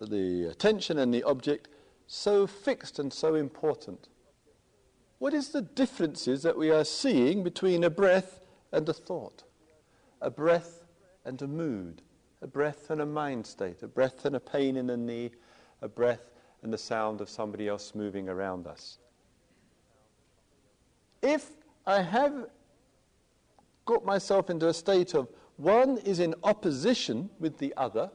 the 0.00 0.46
attention 0.50 0.98
and 0.98 1.14
the 1.14 1.22
object 1.22 1.68
so 2.08 2.44
fixed 2.44 2.98
and 2.98 3.12
so 3.12 3.36
important? 3.36 4.08
What 5.18 5.34
is 5.34 5.48
the 5.48 5.62
differences 5.62 6.42
that 6.42 6.56
we 6.56 6.70
are 6.70 6.84
seeing 6.84 7.42
between 7.42 7.82
a 7.84 7.90
breath 7.90 8.40
and 8.72 8.88
a 8.88 8.92
thought? 8.92 9.42
A 10.20 10.30
breath 10.30 10.84
and 11.24 11.40
a 11.42 11.46
mood, 11.46 12.02
a 12.40 12.46
breath 12.46 12.90
and 12.90 13.00
a 13.00 13.06
mind 13.06 13.46
state, 13.46 13.82
a 13.82 13.88
breath 13.88 14.24
and 14.24 14.36
a 14.36 14.40
pain 14.40 14.76
in 14.76 14.86
the 14.86 14.96
knee, 14.96 15.30
a 15.82 15.88
breath 15.88 16.30
and 16.62 16.72
the 16.72 16.78
sound 16.78 17.20
of 17.20 17.28
somebody 17.28 17.68
else 17.68 17.94
moving 17.94 18.28
around 18.28 18.66
us. 18.66 18.98
If 21.22 21.50
I 21.86 22.02
have 22.02 22.46
got 23.84 24.04
myself 24.04 24.50
into 24.50 24.68
a 24.68 24.74
state 24.74 25.14
of 25.14 25.28
one 25.56 25.98
is 25.98 26.20
in 26.20 26.34
opposition 26.44 27.30
with 27.40 27.58
the 27.58 27.74
other, 27.76 28.10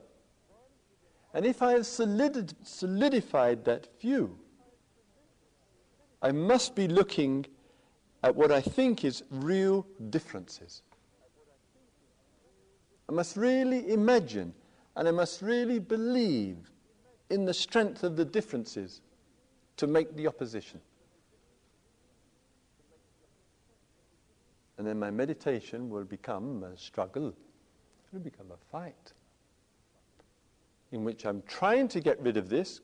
and 1.34 1.46
if 1.46 1.62
I 1.62 1.74
have 1.74 1.86
solidified 1.86 3.66
that 3.66 3.88
view, 4.00 4.40
I 6.24 6.32
must 6.32 6.74
be 6.74 6.88
looking 6.88 7.46
at 8.24 8.34
what 8.34 8.50
I 8.52 8.62
think 8.62 9.04
is 9.04 9.24
real 9.30 9.86
differences. 10.10 10.82
I 13.10 13.12
must 13.12 13.36
really 13.36 13.92
imagine 13.92 14.54
and 14.96 15.08
I 15.08 15.12
must 15.12 15.42
really 15.42 15.80
believe 15.80 16.72
in 17.30 17.44
the 17.44 17.54
strength 17.54 18.04
of 18.04 18.16
the 18.16 18.24
differences 18.24 19.02
to 19.76 19.86
make 19.86 20.16
the 20.16 20.28
opposition. 20.28 20.80
And 24.78 24.88
then 24.88 24.98
my 24.98 25.12
meditation 25.12 25.90
will 25.90 26.06
become 26.06 26.64
a 26.64 26.78
struggle, 26.78 27.28
it 27.30 28.14
will 28.14 28.22
become 28.22 28.48
a 28.52 28.58
fight, 28.72 29.14
in 30.92 31.04
which 31.04 31.26
I'm 31.26 31.44
trying 31.48 31.90
to 31.90 32.00
get 32.00 32.22
rid 32.22 32.38
of 32.38 32.50
this, 32.50 32.80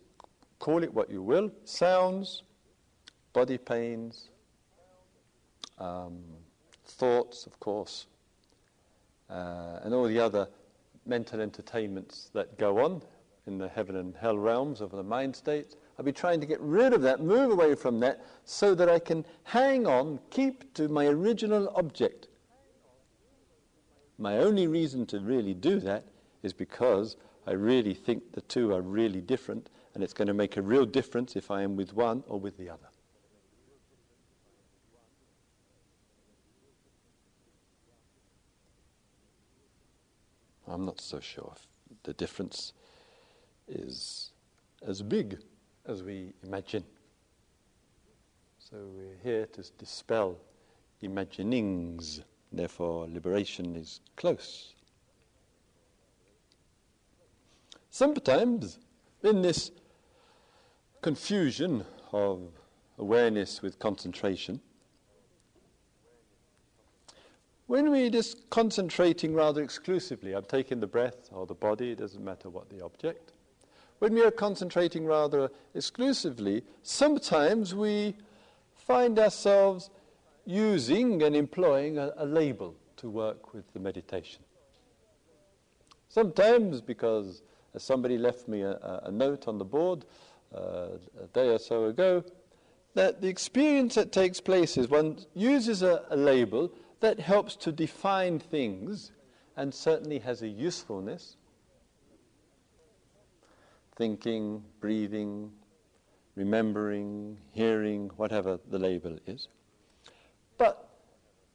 call 0.59 0.83
it 0.83 0.93
what 0.93 1.09
you 1.09 1.21
will, 1.21 1.51
sounds, 1.63 2.43
body 3.33 3.57
pains, 3.57 4.29
um, 5.77 6.19
thoughts, 6.85 7.45
of 7.45 7.59
course, 7.59 8.07
uh, 9.29 9.79
and 9.83 9.93
all 9.93 10.05
the 10.05 10.19
other 10.19 10.47
mental 11.05 11.41
entertainments 11.41 12.29
that 12.33 12.57
go 12.57 12.79
on 12.83 13.01
in 13.47 13.57
the 13.57 13.67
heaven 13.67 13.95
and 13.95 14.15
hell 14.15 14.37
realms 14.37 14.81
of 14.81 14.91
the 14.91 15.03
mind 15.03 15.35
state. 15.35 15.75
I'll 15.97 16.05
be 16.05 16.11
trying 16.11 16.39
to 16.39 16.45
get 16.45 16.61
rid 16.61 16.93
of 16.93 17.01
that, 17.01 17.21
move 17.21 17.51
away 17.51 17.75
from 17.75 17.99
that, 18.01 18.25
so 18.45 18.73
that 18.75 18.89
I 18.89 18.99
can 18.99 19.25
hang 19.43 19.85
on, 19.85 20.19
keep 20.29 20.73
to 20.75 20.87
my 20.87 21.07
original 21.07 21.71
object. 21.75 22.27
My 24.17 24.37
only 24.37 24.67
reason 24.67 25.05
to 25.07 25.19
really 25.19 25.53
do 25.53 25.79
that 25.81 26.05
is 26.43 26.53
because 26.53 27.17
I 27.47 27.51
really 27.51 27.93
think 27.93 28.31
the 28.33 28.41
two 28.41 28.73
are 28.73 28.81
really 28.81 29.21
different, 29.21 29.69
and 29.93 30.03
it's 30.03 30.13
going 30.13 30.27
to 30.27 30.33
make 30.33 30.57
a 30.57 30.61
real 30.61 30.85
difference 30.85 31.35
if 31.35 31.49
I 31.51 31.63
am 31.63 31.75
with 31.75 31.93
one 31.93 32.23
or 32.27 32.39
with 32.39 32.57
the 32.57 32.69
other. 32.69 32.87
I'm 40.69 40.85
not 40.85 41.01
so 41.01 41.19
sure 41.19 41.51
if 41.55 41.67
the 42.03 42.13
difference 42.13 42.73
is 43.67 44.31
as 44.85 45.01
big 45.01 45.39
as 45.87 46.03
we 46.03 46.33
imagine. 46.43 46.83
So 48.59 48.77
we're 48.95 49.17
here 49.23 49.47
to 49.47 49.63
dispel 49.79 50.37
imaginings, 51.01 52.21
therefore, 52.51 53.07
liberation 53.07 53.75
is 53.75 54.01
close. 54.15 54.75
Sometimes, 57.89 58.77
in 59.23 59.41
this 59.41 59.71
confusion 61.01 61.83
of 62.11 62.41
awareness 62.99 63.63
with 63.63 63.79
concentration, 63.79 64.61
when 67.69 67.91
we're 67.91 68.09
just 68.09 68.49
concentrating 68.49 69.35
rather 69.35 69.61
exclusively, 69.61 70.33
I'm 70.33 70.43
taking 70.45 70.79
the 70.79 70.87
breath 70.87 71.29
or 71.31 71.45
the 71.45 71.53
body, 71.53 71.91
it 71.91 71.99
doesn't 71.99 72.25
matter 72.25 72.49
what 72.49 72.67
the 72.67 72.83
object. 72.83 73.31
When 73.99 74.15
we 74.15 74.23
are 74.23 74.31
concentrating 74.31 75.05
rather 75.05 75.51
exclusively, 75.75 76.63
sometimes 76.81 77.75
we 77.75 78.15
find 78.75 79.19
ourselves 79.19 79.91
using 80.47 81.21
and 81.21 81.35
employing 81.35 81.99
a, 81.99 82.11
a 82.17 82.25
label 82.25 82.73
to 82.97 83.07
work 83.07 83.53
with 83.53 83.71
the 83.73 83.79
meditation. 83.79 84.41
Sometimes 86.07 86.81
because 86.81 87.43
somebody 87.77 88.17
left 88.17 88.47
me 88.47 88.63
a, 88.63 89.01
a 89.03 89.11
note 89.11 89.47
on 89.47 89.59
the 89.59 89.65
board 89.65 90.05
uh, 90.55 90.87
a 91.21 91.27
day 91.33 91.49
or 91.49 91.59
so 91.59 91.85
ago, 91.85 92.23
that 92.95 93.21
the 93.21 93.27
experience 93.27 93.93
that 93.93 94.11
takes 94.11 94.41
place 94.41 94.75
is 94.75 94.89
one 94.89 95.19
uses 95.35 95.83
a, 95.83 96.03
a 96.09 96.17
label 96.17 96.71
that 96.99 97.19
helps 97.19 97.55
to 97.57 97.71
define 97.71 98.39
things 98.39 99.11
and 99.55 99.73
certainly 99.73 100.19
has 100.19 100.41
a 100.41 100.47
usefulness. 100.47 101.37
Thinking, 103.95 104.63
breathing, 104.79 105.51
remembering, 106.35 107.37
hearing, 107.51 108.09
whatever 108.15 108.59
the 108.69 108.79
label 108.79 109.17
is. 109.27 109.49
But 110.57 110.89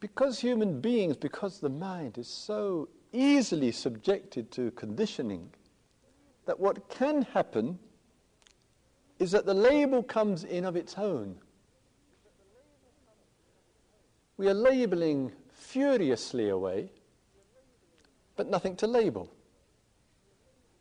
because 0.01 0.39
human 0.39 0.81
beings, 0.81 1.17
because 1.17 1.61
the 1.61 1.71
mind 1.71 2.19
is 2.19 2.29
so 2.29 2.89
easily 3.13 3.73
subjected 3.73 4.51
to 4.53 4.71
conditioning, 4.73 5.51
that 6.47 6.61
what 6.61 6.89
can 6.91 7.23
happen 7.23 7.79
is 9.19 9.31
that 9.31 9.47
the 9.47 9.55
label 9.55 10.03
comes 10.03 10.45
in 10.45 10.65
of 10.65 10.77
its 10.77 10.99
own 10.99 11.37
we 14.37 14.49
are 14.49 14.55
labeling 14.55 15.33
furiously 15.53 16.49
away, 16.49 16.91
but 18.37 18.49
nothing 18.49 18.77
to 18.77 18.87
label. 18.87 19.31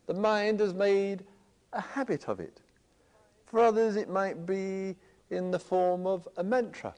The 0.07 0.13
mind 0.13 0.59
has 0.59 0.73
made 0.73 1.23
a 1.71 1.81
habit 1.81 2.27
of 2.27 2.39
it. 2.39 2.61
For 3.45 3.59
others, 3.59 3.95
it 3.95 4.09
might 4.09 4.45
be 4.45 4.95
in 5.29 5.51
the 5.51 5.59
form 5.59 6.07
of 6.07 6.27
a 6.37 6.43
mantra. 6.43 6.95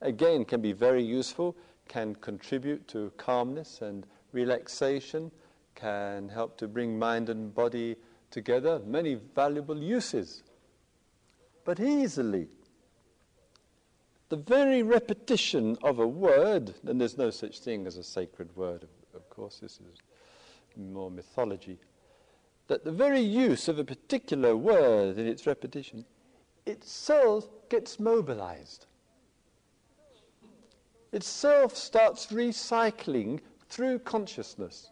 Again, 0.00 0.44
can 0.44 0.60
be 0.60 0.72
very 0.72 1.02
useful, 1.02 1.56
can 1.88 2.14
contribute 2.16 2.86
to 2.88 3.12
calmness 3.16 3.80
and 3.82 4.06
relaxation, 4.32 5.30
can 5.74 6.28
help 6.28 6.56
to 6.58 6.68
bring 6.68 6.98
mind 6.98 7.28
and 7.28 7.54
body 7.54 7.96
together, 8.30 8.80
many 8.86 9.14
valuable 9.34 9.76
uses. 9.76 10.42
But 11.64 11.80
easily, 11.80 12.48
the 14.34 14.42
very 14.42 14.82
repetition 14.82 15.78
of 15.84 16.00
a 16.00 16.06
word, 16.08 16.74
and 16.88 17.00
there's 17.00 17.16
no 17.16 17.30
such 17.30 17.60
thing 17.60 17.86
as 17.86 17.96
a 17.96 18.02
sacred 18.02 18.48
word, 18.56 18.84
of, 19.14 19.30
course, 19.30 19.60
this 19.60 19.74
is 19.74 19.98
more 20.76 21.08
mythology, 21.08 21.78
that 22.66 22.84
the 22.84 22.90
very 22.90 23.20
use 23.20 23.68
of 23.68 23.78
a 23.78 23.84
particular 23.84 24.56
word 24.56 25.18
in 25.18 25.28
its 25.28 25.46
repetition 25.46 26.04
itself 26.66 27.48
gets 27.68 28.00
mobilized. 28.00 28.86
Itself 31.12 31.76
starts 31.76 32.26
recycling 32.26 33.38
through 33.68 34.00
consciousness. 34.00 34.90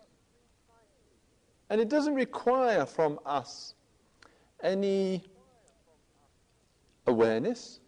And 1.68 1.80
it 1.80 1.88
doesn't 1.88 2.14
require 2.14 2.86
from 2.86 3.18
us 3.26 3.74
any 4.62 5.24
awareness, 7.08 7.80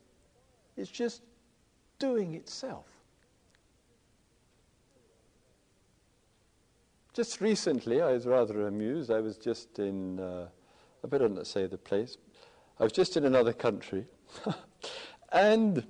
it's 0.76 0.90
just 0.90 1.22
doing 2.04 2.34
itself. 2.34 2.84
Just 7.14 7.40
recently, 7.40 8.02
I 8.02 8.12
was 8.12 8.26
rather 8.26 8.66
amused. 8.66 9.10
I 9.10 9.20
was 9.20 9.38
just 9.38 9.78
in, 9.78 10.20
uh, 10.20 10.48
I 11.02 11.06
better 11.06 11.30
not 11.30 11.46
say 11.46 11.66
the 11.66 11.78
place, 11.78 12.18
I 12.78 12.82
was 12.82 12.92
just 12.92 13.16
in 13.16 13.24
another 13.24 13.54
country. 13.54 14.04
and 15.32 15.82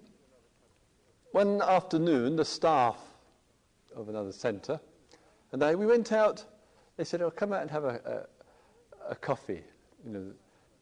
one 1.33 1.61
afternoon, 1.63 2.37
the 2.37 2.45
staff 2.45 2.99
of 3.97 4.09
another 4.09 4.31
centre, 4.31 4.79
and 5.51 5.65
I, 5.65 5.75
we 5.75 5.87
went 5.87 6.13
out, 6.13 6.45
they 6.97 7.03
said, 7.03 7.23
oh, 7.23 7.31
come 7.31 7.53
out 7.53 7.63
and 7.63 7.71
have 7.73 7.85
a, 7.85 8.27
a, 9.09 9.13
a 9.13 9.15
coffee. 9.17 9.65
You 10.07 10.13
know, 10.13 10.33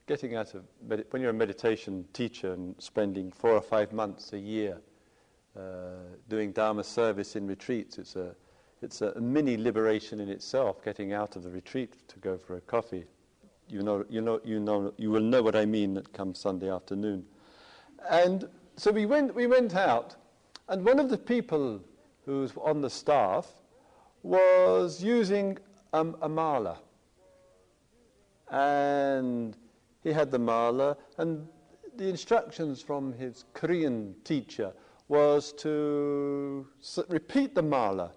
getting 0.07 0.37
out 0.37 0.53
of, 0.55 0.64
when 0.87 1.23
you're 1.23 1.31
a 1.31 1.45
meditation 1.47 2.05
teacher 2.12 2.53
and 2.53 2.75
spending 2.79 3.33
four 3.33 3.53
or 3.53 3.62
five 3.62 3.95
months 3.95 4.35
a 4.35 4.38
year 4.38 4.79
uh, 5.56 5.60
doing 6.28 6.52
Dharma 6.52 6.82
service 6.84 7.36
in 7.36 7.46
retreats. 7.46 7.98
It's 7.98 8.16
a, 8.16 8.34
it's 8.80 9.02
a 9.02 9.20
mini 9.20 9.56
liberation 9.56 10.20
in 10.20 10.28
itself, 10.28 10.82
getting 10.84 11.12
out 11.12 11.36
of 11.36 11.42
the 11.42 11.50
retreat 11.50 12.08
to 12.08 12.18
go 12.18 12.38
for 12.38 12.56
a 12.56 12.60
coffee. 12.60 13.04
You 13.68 13.82
know, 13.82 14.04
you 14.08 14.20
know, 14.20 14.40
you 14.44 14.60
know, 14.60 14.92
you 14.96 15.10
will 15.10 15.22
know 15.22 15.42
what 15.42 15.56
I 15.56 15.64
mean—that 15.64 16.12
come 16.12 16.34
Sunday 16.34 16.70
afternoon. 16.70 17.24
And 18.10 18.48
so 18.76 18.90
we 18.90 19.06
went, 19.06 19.34
we 19.34 19.46
went 19.46 19.76
out, 19.76 20.16
and 20.68 20.84
one 20.84 20.98
of 20.98 21.08
the 21.08 21.18
people 21.18 21.80
who 22.24 22.40
was 22.40 22.52
on 22.56 22.80
the 22.80 22.90
staff 22.90 23.46
was 24.22 25.02
using 25.02 25.58
um, 25.92 26.16
a 26.22 26.28
mala. 26.28 26.78
And 28.50 29.56
he 30.02 30.12
had 30.12 30.30
the 30.30 30.38
mala, 30.38 30.96
and 31.18 31.46
the 31.96 32.08
instructions 32.08 32.82
from 32.82 33.12
his 33.12 33.44
Korean 33.54 34.14
teacher 34.24 34.72
was 35.12 35.53
to 35.53 36.66
repeat 37.09 37.55
the 37.55 37.61
mala 37.61 38.12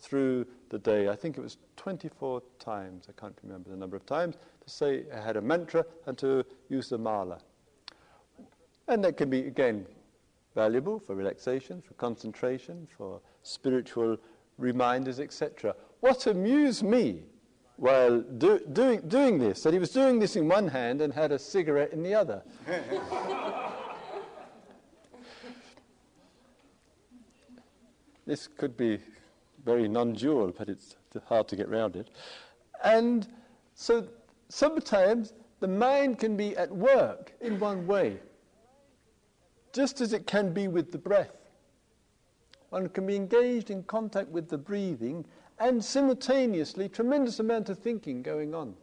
through 0.00 0.46
the 0.70 0.78
day. 0.78 1.10
I 1.10 1.14
think 1.14 1.36
it 1.36 1.42
was 1.42 1.58
24 1.76 2.42
times, 2.58 3.04
I 3.10 3.20
can't 3.20 3.36
remember 3.42 3.68
the 3.68 3.76
number 3.76 3.96
of 3.98 4.06
times, 4.06 4.36
to 4.62 4.70
say 4.70 5.04
I 5.14 5.20
had 5.20 5.36
a 5.36 5.42
mantra 5.42 5.84
and 6.06 6.16
to 6.16 6.42
use 6.70 6.88
the 6.88 6.96
mala. 6.96 7.38
And 8.88 9.04
that 9.04 9.18
can 9.18 9.28
be, 9.28 9.40
again, 9.40 9.84
valuable 10.54 10.98
for 11.00 11.14
relaxation, 11.14 11.82
for 11.82 11.92
concentration, 11.94 12.88
for 12.96 13.20
spiritual 13.42 14.16
reminders, 14.56 15.20
etc. 15.20 15.76
What 16.00 16.26
amused 16.26 16.82
me 16.82 17.24
while 17.76 18.22
do, 18.22 18.58
doing, 18.72 19.02
doing 19.06 19.38
this, 19.38 19.62
that 19.64 19.74
he 19.74 19.78
was 19.78 19.90
doing 19.90 20.18
this 20.18 20.36
in 20.36 20.48
one 20.48 20.68
hand 20.68 21.02
and 21.02 21.12
had 21.12 21.30
a 21.30 21.38
cigarette 21.38 21.92
in 21.92 22.02
the 22.02 22.14
other. 22.14 22.42
This 28.26 28.46
could 28.46 28.76
be 28.76 28.98
very 29.64 29.88
non 29.88 30.12
dual, 30.12 30.52
but 30.56 30.68
it's 30.68 30.96
hard 31.26 31.48
to 31.48 31.56
get 31.56 31.68
around 31.68 31.96
it. 31.96 32.08
And 32.84 33.26
so 33.74 34.06
sometimes 34.48 35.32
the 35.60 35.68
mind 35.68 36.18
can 36.18 36.36
be 36.36 36.56
at 36.56 36.70
work 36.70 37.32
in 37.40 37.58
one 37.58 37.86
way, 37.86 38.18
just 39.72 40.00
as 40.00 40.12
it 40.12 40.26
can 40.26 40.52
be 40.52 40.68
with 40.68 40.92
the 40.92 40.98
breath. 40.98 41.36
One 42.70 42.88
can 42.88 43.06
be 43.06 43.16
engaged 43.16 43.70
in 43.70 43.82
contact 43.84 44.28
with 44.28 44.48
the 44.48 44.58
breathing 44.58 45.24
and 45.58 45.84
simultaneously 45.84 46.88
tremendous 46.88 47.38
amount 47.38 47.68
of 47.68 47.78
thinking 47.78 48.22
going 48.22 48.54
on. 48.54 48.74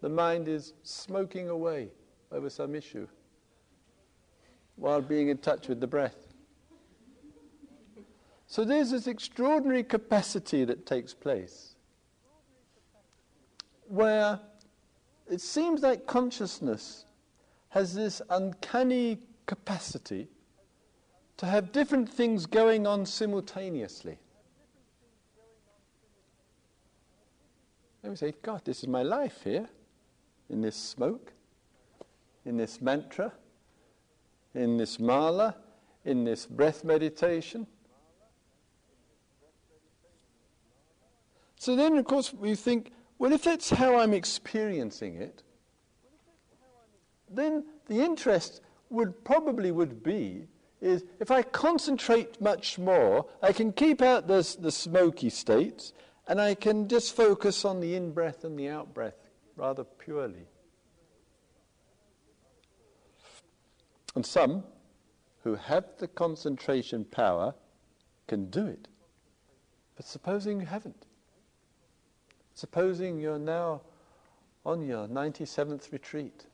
The 0.00 0.08
mind 0.08 0.46
is 0.46 0.74
smoking 0.82 1.48
away 1.48 1.88
over 2.30 2.50
some 2.50 2.74
issue 2.74 3.08
while 4.76 5.00
being 5.00 5.28
in 5.28 5.38
touch 5.38 5.68
with 5.68 5.80
the 5.80 5.86
breath. 5.86 6.27
So 8.50 8.64
there's 8.64 8.90
this 8.92 9.06
extraordinary 9.06 9.84
capacity 9.84 10.64
that 10.64 10.86
takes 10.86 11.12
place 11.12 11.74
where 13.86 14.40
it 15.30 15.42
seems 15.42 15.82
like 15.82 16.06
consciousness 16.06 17.04
has 17.68 17.94
this 17.94 18.22
uncanny 18.30 19.18
capacity 19.44 20.28
to 21.36 21.44
have 21.44 21.72
different 21.72 22.08
things 22.08 22.46
going 22.46 22.86
on 22.86 23.04
simultaneously. 23.04 24.18
And 28.02 28.12
we 28.12 28.16
say, 28.16 28.32
God, 28.42 28.64
this 28.64 28.78
is 28.78 28.88
my 28.88 29.02
life 29.02 29.42
here, 29.44 29.68
in 30.48 30.62
this 30.62 30.76
smoke, 30.76 31.34
in 32.46 32.56
this 32.56 32.80
mantra, 32.80 33.30
in 34.54 34.78
this 34.78 34.98
mala, 34.98 35.54
in 36.06 36.24
this 36.24 36.46
breath 36.46 36.82
meditation. 36.82 37.66
So 41.68 41.76
then, 41.76 41.98
of 41.98 42.06
course, 42.06 42.32
we 42.32 42.54
think, 42.54 42.92
well, 43.18 43.30
if 43.30 43.44
that's 43.44 43.68
how 43.68 43.98
I'm 43.98 44.14
experiencing 44.14 45.16
it, 45.16 45.42
then 47.28 47.62
the 47.88 48.00
interest 48.00 48.62
would 48.88 49.22
probably 49.22 49.70
would 49.70 50.02
be 50.02 50.48
is 50.80 51.04
if 51.20 51.30
I 51.30 51.42
concentrate 51.42 52.40
much 52.40 52.78
more, 52.78 53.26
I 53.42 53.52
can 53.52 53.74
keep 53.74 54.00
out 54.00 54.26
the, 54.26 54.56
the 54.58 54.72
smoky 54.72 55.28
states 55.28 55.92
and 56.26 56.40
I 56.40 56.54
can 56.54 56.88
just 56.88 57.14
focus 57.14 57.66
on 57.66 57.80
the 57.80 57.96
in 57.96 58.12
breath 58.12 58.44
and 58.44 58.58
the 58.58 58.70
out 58.70 58.94
breath 58.94 59.28
rather 59.54 59.84
purely. 59.84 60.46
And 64.14 64.24
some 64.24 64.64
who 65.44 65.54
have 65.56 65.84
the 65.98 66.08
concentration 66.08 67.04
power 67.04 67.54
can 68.26 68.48
do 68.48 68.66
it. 68.66 68.88
But 69.96 70.06
supposing 70.06 70.60
you 70.60 70.66
haven't, 70.66 71.04
supposing 72.58 73.20
you're 73.20 73.38
now 73.38 73.80
on 74.66 74.84
your 74.84 75.06
97th 75.06 75.92
retreat, 75.92 76.46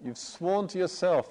you've 0.00 0.16
sworn 0.16 0.68
to 0.68 0.78
yourself 0.78 1.28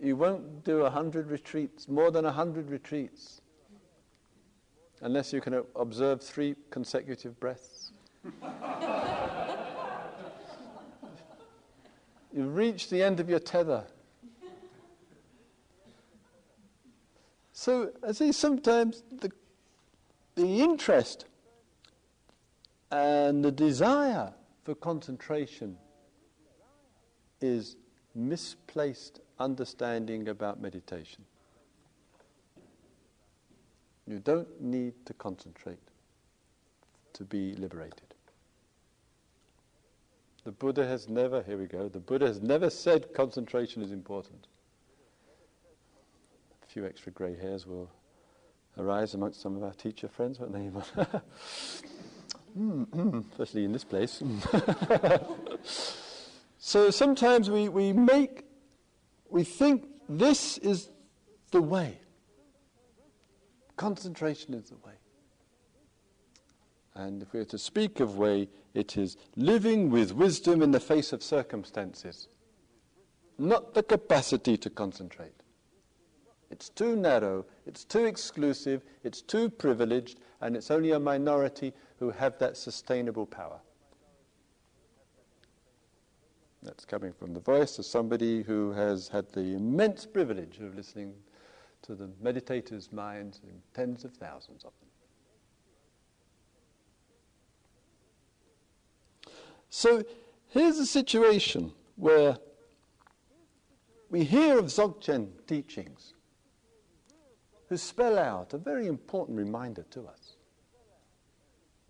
you 0.00 0.16
won't 0.16 0.64
do 0.64 0.86
a 0.86 0.90
hundred 0.90 1.30
retreats, 1.30 1.86
more 1.86 2.10
than 2.10 2.24
a 2.24 2.32
hundred 2.32 2.70
retreats, 2.70 3.42
unless 5.02 5.34
you 5.34 5.42
can 5.42 5.62
observe 5.76 6.22
three 6.22 6.56
consecutive 6.70 7.38
breaths. 7.38 7.92
You've 12.34 12.56
reached 12.56 12.88
the 12.90 13.02
end 13.02 13.20
of 13.20 13.28
your 13.30 13.38
tether. 13.38 13.84
So 17.52 17.92
I 18.06 18.12
see 18.12 18.32
sometimes 18.32 19.04
the, 19.20 19.30
the 20.34 20.60
interest 20.60 21.26
and 22.94 23.44
the 23.44 23.50
desire 23.50 24.32
for 24.62 24.76
concentration 24.76 25.76
is 27.40 27.74
misplaced 28.14 29.18
understanding 29.40 30.28
about 30.28 30.62
meditation. 30.62 31.24
You 34.06 34.20
don't 34.20 34.60
need 34.62 34.92
to 35.06 35.14
concentrate 35.14 35.90
to 37.14 37.24
be 37.24 37.54
liberated. 37.56 38.14
The 40.44 40.52
Buddha 40.52 40.86
has 40.86 41.08
never, 41.08 41.42
here 41.42 41.58
we 41.58 41.66
go, 41.66 41.88
the 41.88 41.98
Buddha 41.98 42.28
has 42.28 42.42
never 42.42 42.70
said 42.70 43.12
concentration 43.12 43.82
is 43.82 43.90
important. 43.90 44.46
A 46.62 46.66
few 46.66 46.86
extra 46.86 47.10
grey 47.10 47.36
hairs 47.36 47.66
will 47.66 47.90
arise 48.78 49.14
amongst 49.14 49.40
some 49.40 49.56
of 49.56 49.64
our 49.64 49.72
teacher 49.72 50.06
friends, 50.06 50.38
won't 50.38 50.52
they? 50.52 51.02
especially 53.30 53.64
in 53.64 53.72
this 53.72 53.84
place. 53.84 54.22
so 56.58 56.90
sometimes 56.90 57.50
we, 57.50 57.68
we 57.68 57.92
make 57.92 58.44
we 59.34 59.42
think 59.42 59.88
this 60.08 60.58
is 60.58 60.90
the 61.50 61.60
way. 61.60 61.98
Concentration 63.76 64.54
is 64.54 64.70
the 64.70 64.76
way. 64.76 64.92
And 66.94 67.20
if 67.22 67.32
we 67.32 67.40
are 67.40 67.44
to 67.46 67.58
speak 67.58 67.98
of 67.98 68.16
way, 68.16 68.48
it 68.74 68.96
is 68.96 69.16
living 69.34 69.90
with 69.90 70.12
wisdom 70.12 70.62
in 70.62 70.70
the 70.70 70.78
face 70.78 71.12
of 71.12 71.20
circumstances, 71.20 72.28
not 73.36 73.74
the 73.74 73.82
capacity 73.82 74.56
to 74.58 74.70
concentrate. 74.70 75.42
It's 76.50 76.68
too 76.68 76.94
narrow, 76.94 77.46
it's 77.66 77.82
too 77.82 78.04
exclusive, 78.04 78.82
it's 79.02 79.20
too 79.20 79.50
privileged, 79.50 80.20
and 80.40 80.56
it's 80.56 80.70
only 80.70 80.92
a 80.92 81.00
minority 81.00 81.72
who 81.98 82.10
have 82.10 82.38
that 82.38 82.56
sustainable 82.56 83.26
power. 83.26 83.60
That's 86.62 86.84
coming 86.84 87.12
from 87.12 87.34
the 87.34 87.40
voice 87.40 87.78
of 87.78 87.84
somebody 87.84 88.42
who 88.42 88.72
has 88.72 89.08
had 89.08 89.30
the 89.32 89.54
immense 89.54 90.06
privilege 90.06 90.58
of 90.58 90.74
listening 90.74 91.14
to 91.82 91.94
the 91.94 92.08
meditators' 92.22 92.90
minds 92.92 93.40
in 93.44 93.60
tens 93.74 94.04
of 94.04 94.14
thousands 94.14 94.64
of 94.64 94.72
them. 94.80 94.88
So 99.68 100.02
here's 100.48 100.78
a 100.78 100.86
situation 100.86 101.72
where 101.96 102.38
we 104.08 104.24
hear 104.24 104.58
of 104.58 104.66
Dzogchen 104.66 105.28
teachings 105.46 106.14
who 107.68 107.76
spell 107.76 108.18
out 108.18 108.52
a 108.52 108.58
very 108.58 108.86
important 108.86 109.38
reminder 109.38 109.84
to 109.90 110.06
us. 110.06 110.36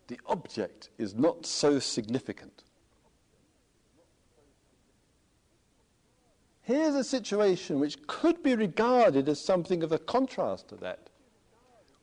The 0.07 0.19
object 0.27 0.91
is 0.99 1.15
not 1.15 1.47
so 1.47 1.79
significant. 1.79 2.63
Here's 6.63 6.95
a 6.95 7.05
situation 7.05 7.79
which 7.79 8.07
could 8.07 8.43
be 8.43 8.55
regarded 8.55 9.29
as 9.29 9.41
something 9.41 9.83
of 9.83 9.93
a 9.93 9.99
contrast 9.99 10.69
to 10.69 10.77
that, 10.77 11.11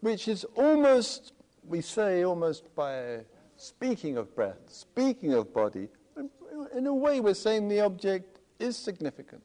which 0.01 0.27
is 0.27 0.43
almost, 0.55 1.33
we 1.67 1.81
say, 1.81 2.23
almost 2.23 2.73
by 2.75 3.21
speaking 3.55 4.17
of 4.17 4.35
breath, 4.35 4.59
speaking 4.67 5.33
of 5.33 5.53
body, 5.53 5.87
in 6.75 6.85
a 6.85 6.93
way 6.93 7.19
we're 7.19 7.33
saying 7.33 7.67
the 7.67 7.79
object 7.79 8.39
is 8.59 8.77
significant. 8.77 9.43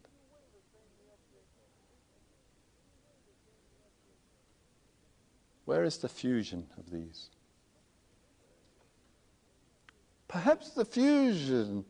Where 5.67 5.85
is 5.85 5.99
the 5.99 6.09
fusion 6.09 6.67
of 6.79 6.91
these? 6.91 7.29
Perhaps 10.29 10.71
the 10.71 10.85
fusion 10.85 11.85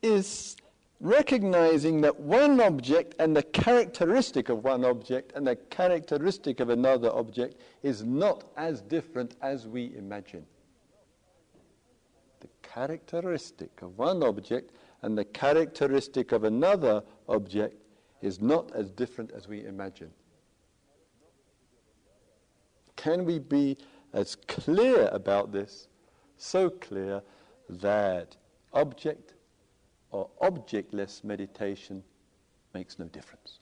is 0.00 0.56
recognizing 1.00 2.00
that 2.02 2.20
one 2.20 2.60
object 2.60 3.14
and 3.18 3.36
the 3.36 3.42
characteristic 3.42 4.48
of 4.48 4.64
one 4.64 4.84
object 4.84 5.32
and 5.34 5.46
the 5.46 5.56
characteristic 5.56 6.60
of 6.60 6.70
another 6.70 7.10
object 7.10 7.60
is 7.82 8.04
not 8.04 8.44
as 8.56 8.80
different 8.80 9.34
as 9.42 9.66
we 9.66 9.94
imagine. 9.96 10.44
The 12.40 12.48
characteristic 12.62 13.82
of 13.82 13.98
one 13.98 14.22
object 14.22 14.72
and 15.02 15.18
the 15.18 15.24
characteristic 15.24 16.32
of 16.32 16.44
another 16.44 17.02
object 17.28 17.76
is 18.22 18.40
not 18.40 18.70
as 18.72 18.90
different 18.90 19.32
as 19.32 19.48
we 19.48 19.64
imagine. 19.64 20.10
Can 23.00 23.24
we 23.24 23.38
be 23.38 23.78
as 24.12 24.36
clear 24.46 25.08
about 25.10 25.52
this, 25.52 25.88
so 26.36 26.68
clear 26.68 27.22
that 27.70 28.36
object 28.74 29.32
or 30.10 30.28
objectless 30.42 31.24
meditation 31.24 32.02
makes 32.74 32.98
no 32.98 33.06
difference. 33.06 33.58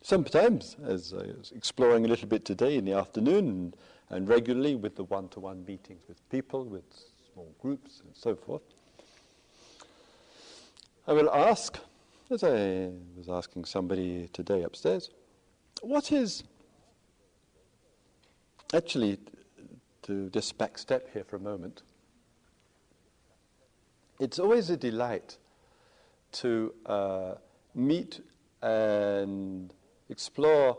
Sometimes, 0.00 0.76
as 0.82 1.12
I 1.12 1.26
was 1.38 1.52
exploring 1.54 2.06
a 2.06 2.08
little 2.08 2.28
bit 2.28 2.46
today 2.46 2.76
in 2.76 2.86
the 2.86 2.94
afternoon 2.94 3.74
and, 4.08 4.26
regularly 4.26 4.76
with 4.76 4.96
the 4.96 5.04
one 5.04 5.28
to 5.28 5.40
one 5.40 5.66
meetings 5.66 6.04
with 6.08 6.26
people, 6.30 6.64
with 6.64 6.84
small 7.34 7.54
groups, 7.60 8.00
and 8.02 8.16
so 8.16 8.34
forth, 8.34 8.62
I 11.08 11.12
will 11.12 11.30
ask, 11.30 11.78
as 12.30 12.44
I 12.44 12.90
was 13.16 13.28
asking 13.28 13.64
somebody 13.64 14.28
today 14.32 14.62
upstairs, 14.62 15.10
what 15.80 16.12
is 16.12 16.44
Actually, 18.74 19.18
to 20.02 20.28
just 20.28 20.58
backstep 20.58 21.10
here 21.14 21.24
for 21.24 21.36
a 21.36 21.40
moment, 21.40 21.82
it's 24.20 24.38
always 24.38 24.68
a 24.68 24.76
delight 24.76 25.38
to 26.32 26.74
uh, 26.84 27.34
meet 27.74 28.20
and 28.60 29.72
explore 30.10 30.76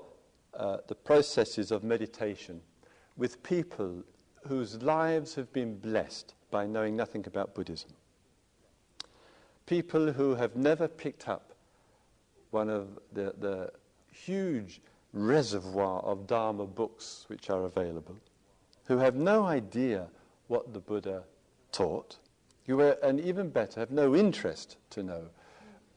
uh, 0.53 0.77
the 0.87 0.93
processes 0.93 1.71
of 1.71 1.83
meditation 1.83 2.61
with 3.17 3.41
people 3.41 4.03
whose 4.47 4.79
lives 4.83 5.33
have 5.33 5.51
been 5.51 5.75
blessed 5.79 6.35
by 6.51 6.67
knowing 6.67 6.95
nothing 6.95 7.25
about 7.25 7.55
Buddhism. 7.55 7.89
People 9.69 10.11
who 10.11 10.33
have 10.33 10.55
never 10.55 10.87
picked 10.87 11.29
up 11.29 11.53
one 12.49 12.71
of 12.71 12.97
the, 13.13 13.35
the 13.39 13.71
huge 14.11 14.81
reservoir 15.13 16.01
of 16.01 16.25
Dharma 16.25 16.65
books 16.65 17.25
which 17.27 17.51
are 17.51 17.65
available, 17.65 18.15
who 18.85 18.97
have 18.97 19.13
no 19.13 19.45
idea 19.45 20.07
what 20.47 20.73
the 20.73 20.79
Buddha 20.79 21.21
taught, 21.71 22.17
who 22.65 22.81
are, 22.81 22.97
and 23.03 23.19
even 23.19 23.49
better, 23.49 23.79
have 23.79 23.91
no 23.91 24.15
interest 24.15 24.77
to 24.89 25.03
know 25.03 25.25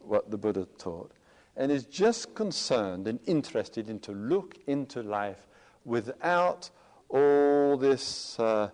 what 0.00 0.30
the 0.30 0.36
Buddha 0.36 0.68
taught, 0.76 1.10
and 1.56 1.72
is 1.72 1.86
just 1.86 2.34
concerned 2.34 3.08
and 3.08 3.20
interested 3.24 3.88
in 3.88 4.00
to 4.00 4.12
look 4.12 4.58
into 4.66 5.02
life 5.02 5.46
without 5.86 6.68
all 7.08 7.78
this 7.78 8.38
uh, 8.38 8.68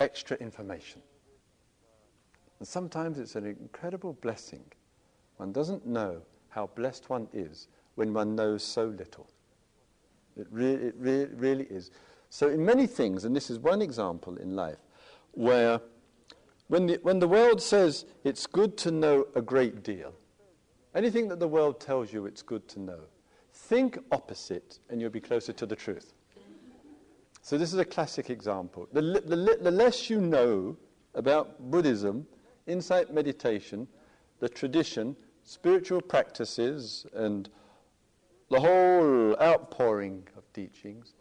extra 0.00 0.38
information. 0.38 1.02
And 2.58 2.66
sometimes 2.66 3.18
it's 3.18 3.36
an 3.36 3.46
incredible 3.46 4.14
blessing. 4.14 4.64
One 5.36 5.52
doesn't 5.52 5.86
know 5.86 6.22
how 6.48 6.70
blessed 6.74 7.08
one 7.08 7.28
is 7.32 7.68
when 7.94 8.12
one 8.12 8.34
knows 8.34 8.62
so 8.62 8.86
little. 8.86 9.28
It, 10.36 10.46
re- 10.50 10.74
it 10.74 10.94
re- 10.98 11.28
really 11.34 11.64
is. 11.64 11.90
So, 12.30 12.48
in 12.48 12.64
many 12.64 12.86
things, 12.86 13.24
and 13.24 13.34
this 13.34 13.50
is 13.50 13.58
one 13.58 13.80
example 13.80 14.36
in 14.36 14.54
life, 14.54 14.78
where 15.32 15.80
when 16.68 16.86
the, 16.86 16.98
when 17.02 17.18
the 17.18 17.28
world 17.28 17.62
says 17.62 18.04
it's 18.24 18.46
good 18.46 18.76
to 18.78 18.90
know 18.90 19.26
a 19.34 19.40
great 19.40 19.82
deal, 19.82 20.14
anything 20.94 21.28
that 21.28 21.40
the 21.40 21.48
world 21.48 21.80
tells 21.80 22.12
you 22.12 22.26
it's 22.26 22.42
good 22.42 22.68
to 22.68 22.80
know, 22.80 23.00
think 23.52 23.98
opposite 24.12 24.78
and 24.90 25.00
you'll 25.00 25.10
be 25.10 25.20
closer 25.20 25.52
to 25.52 25.66
the 25.66 25.76
truth. 25.76 26.12
So, 27.42 27.56
this 27.56 27.72
is 27.72 27.78
a 27.78 27.84
classic 27.84 28.30
example. 28.30 28.88
The, 28.92 29.00
the, 29.00 29.58
the 29.60 29.70
less 29.70 30.10
you 30.10 30.20
know 30.20 30.76
about 31.14 31.70
Buddhism, 31.70 32.26
insight 32.68 33.12
meditation, 33.12 33.88
the 34.40 34.48
tradition, 34.48 35.16
spiritual 35.42 36.00
practices, 36.00 37.06
and 37.14 37.48
the 38.50 38.60
whole 38.60 39.36
outpouring 39.40 40.26
of 40.36 40.50
teachings, 40.52 41.14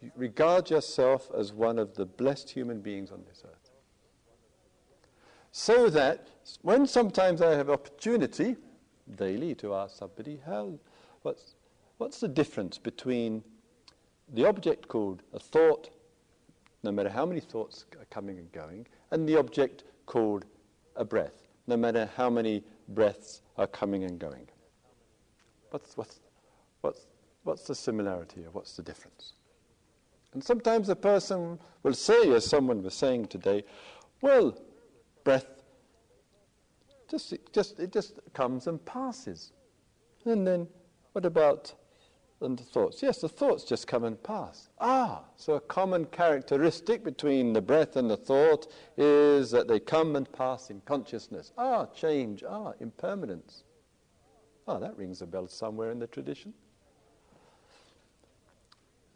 you 0.00 0.10
regard 0.16 0.70
yourself 0.70 1.30
as 1.36 1.52
one 1.52 1.78
of 1.78 1.94
the 1.94 2.06
blessed 2.06 2.50
human 2.50 2.80
beings 2.80 3.10
on 3.10 3.22
this 3.28 3.42
earth. 3.44 3.70
So 5.52 5.90
that 5.90 6.28
when 6.62 6.86
sometimes 6.86 7.42
I 7.42 7.54
have 7.54 7.68
opportunity 7.68 8.56
daily 9.16 9.54
to 9.56 9.74
ask 9.74 9.96
somebody, 9.96 10.40
how, 10.46 10.78
what's, 11.22 11.54
what's 11.98 12.20
the 12.20 12.28
difference 12.28 12.78
between 12.78 13.42
the 14.32 14.46
object 14.46 14.88
called 14.88 15.22
a 15.32 15.40
thought, 15.40 15.90
no 16.82 16.92
matter 16.92 17.08
how 17.08 17.26
many 17.26 17.40
thoughts 17.40 17.84
are 17.98 18.06
coming 18.06 18.38
and 18.38 18.50
going, 18.52 18.86
and 19.10 19.28
the 19.28 19.36
object 19.36 19.84
called 20.06 20.46
a 20.96 21.04
breath, 21.04 21.48
no 21.66 21.76
matter 21.76 22.08
how 22.16 22.30
many 22.30 22.62
breaths 22.88 23.42
are 23.56 23.66
coming 23.66 24.04
and 24.04 24.18
going. 24.18 24.48
What's, 25.70 25.96
what's, 25.96 26.20
what's, 26.80 27.06
what's 27.44 27.64
the 27.64 27.74
similarity 27.74 28.44
or 28.44 28.50
what's 28.50 28.76
the 28.76 28.82
difference? 28.82 29.34
And 30.32 30.42
sometimes 30.42 30.88
a 30.88 30.96
person 30.96 31.58
will 31.82 31.94
say, 31.94 32.32
as 32.32 32.46
someone 32.46 32.82
was 32.82 32.94
saying 32.94 33.26
today, 33.26 33.64
well, 34.20 34.56
breath, 35.24 35.46
just, 37.08 37.34
just, 37.52 37.80
it 37.80 37.92
just 37.92 38.20
comes 38.32 38.66
and 38.66 38.84
passes. 38.84 39.52
And 40.24 40.46
then 40.46 40.68
what 41.12 41.24
about 41.24 41.74
and 42.42 42.58
the 42.58 42.64
thoughts? 42.64 43.02
Yes, 43.02 43.20
the 43.20 43.28
thoughts 43.28 43.64
just 43.64 43.86
come 43.86 44.04
and 44.04 44.22
pass. 44.22 44.70
Ah, 44.80 45.24
so 45.36 45.54
a 45.54 45.60
common 45.60 46.06
characteristic 46.06 47.04
between 47.04 47.52
the 47.52 47.60
breath 47.60 47.96
and 47.96 48.10
the 48.10 48.16
thought 48.16 48.66
is 48.96 49.50
that 49.50 49.68
they 49.68 49.78
come 49.78 50.16
and 50.16 50.30
pass 50.32 50.70
in 50.70 50.80
consciousness. 50.82 51.52
Ah, 51.58 51.86
change. 51.86 52.42
Ah, 52.48 52.72
impermanence. 52.80 53.64
Ah, 54.66 54.78
that 54.78 54.96
rings 54.96 55.20
a 55.20 55.26
bell 55.26 55.48
somewhere 55.48 55.90
in 55.90 55.98
the 55.98 56.06
tradition. 56.06 56.54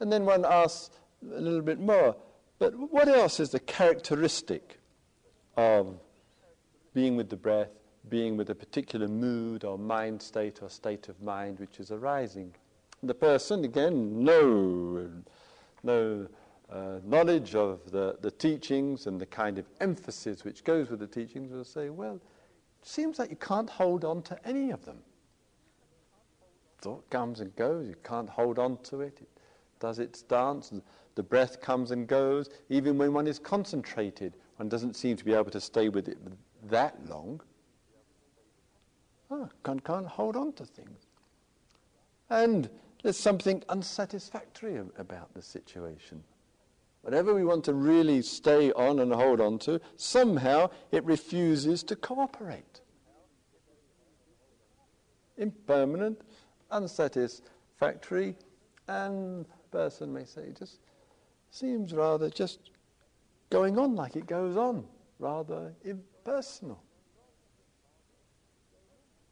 And 0.00 0.12
then 0.12 0.26
one 0.26 0.44
asks 0.44 0.98
a 1.32 1.40
little 1.40 1.62
bit 1.62 1.80
more, 1.80 2.16
but 2.58 2.74
what 2.74 3.08
else 3.08 3.40
is 3.40 3.50
the 3.50 3.60
characteristic 3.60 4.78
of 5.56 5.98
being 6.92 7.16
with 7.16 7.30
the 7.30 7.36
breath, 7.36 7.70
being 8.08 8.36
with 8.36 8.50
a 8.50 8.54
particular 8.54 9.08
mood 9.08 9.64
or 9.64 9.78
mind 9.78 10.20
state 10.20 10.60
or 10.62 10.68
state 10.68 11.08
of 11.08 11.22
mind 11.22 11.58
which 11.58 11.80
is 11.80 11.90
arising? 11.90 12.54
The 13.06 13.14
person, 13.14 13.64
again, 13.64 14.24
no, 14.24 15.08
no 15.82 16.26
uh, 16.70 16.98
knowledge 17.04 17.54
of 17.54 17.90
the, 17.90 18.16
the 18.20 18.30
teachings 18.30 19.06
and 19.06 19.20
the 19.20 19.26
kind 19.26 19.58
of 19.58 19.66
emphasis 19.80 20.44
which 20.44 20.64
goes 20.64 20.90
with 20.90 21.00
the 21.00 21.06
teachings, 21.06 21.52
will 21.52 21.64
say, 21.64 21.90
well, 21.90 22.16
it 22.16 22.88
seems 22.88 23.18
like 23.18 23.30
you 23.30 23.36
can't 23.36 23.70
hold 23.70 24.04
on 24.04 24.22
to 24.22 24.38
any 24.46 24.70
of 24.70 24.84
them. 24.84 24.98
Thought 26.80 27.08
comes 27.10 27.40
and 27.40 27.54
goes, 27.56 27.88
you 27.88 27.96
can't 28.02 28.28
hold 28.28 28.58
on 28.58 28.78
to 28.84 29.00
it. 29.00 29.18
It 29.20 29.28
does 29.80 29.98
its 29.98 30.22
dance, 30.22 30.72
the 31.14 31.22
breath 31.22 31.60
comes 31.60 31.90
and 31.90 32.06
goes. 32.06 32.50
Even 32.68 32.98
when 32.98 33.12
one 33.12 33.26
is 33.26 33.38
concentrated, 33.38 34.34
one 34.56 34.68
doesn't 34.68 34.94
seem 34.94 35.16
to 35.16 35.24
be 35.24 35.32
able 35.32 35.50
to 35.50 35.60
stay 35.60 35.88
with 35.88 36.08
it 36.08 36.18
that 36.68 36.96
long. 37.08 37.40
Can't, 39.64 39.84
can't 39.84 40.06
hold 40.06 40.36
on 40.36 40.52
to 40.54 40.64
things. 40.64 41.06
And 42.30 42.68
there's 43.04 43.18
something 43.18 43.62
unsatisfactory 43.68 44.78
about 44.96 45.32
the 45.34 45.42
situation. 45.42 46.24
Whatever 47.02 47.34
we 47.34 47.44
want 47.44 47.62
to 47.64 47.74
really 47.74 48.22
stay 48.22 48.72
on 48.72 48.98
and 48.98 49.12
hold 49.12 49.42
on 49.42 49.58
to, 49.58 49.78
somehow 49.98 50.70
it 50.90 51.04
refuses 51.04 51.82
to 51.82 51.96
cooperate. 51.96 52.80
Impermanent, 55.36 56.22
unsatisfactory, 56.70 58.36
and 58.88 59.44
person 59.70 60.10
may 60.10 60.24
say 60.24 60.54
just 60.58 60.78
seems 61.50 61.92
rather 61.92 62.30
just 62.30 62.70
going 63.50 63.78
on 63.78 63.94
like 63.94 64.16
it 64.16 64.26
goes 64.26 64.56
on, 64.56 64.82
rather 65.18 65.74
impersonal. 65.84 66.82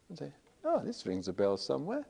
And 0.09 0.19
say, 0.19 0.31
oh, 0.63 0.79
this 0.85 1.07
rings 1.07 1.27
a 1.27 1.33
bell 1.33 1.57
somewhere 1.57 2.05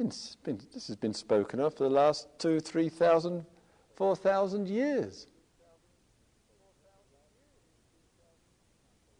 been, 0.00 0.12
been, 0.44 0.60
this 0.72 0.86
has 0.86 0.96
been 0.96 1.12
spoken 1.12 1.60
of 1.60 1.74
for 1.74 1.84
the 1.84 1.90
last 1.90 2.26
two, 2.38 2.58
three 2.58 2.88
thousand, 2.88 3.44
four 3.94 4.16
thousand 4.16 4.66
years. 4.66 5.26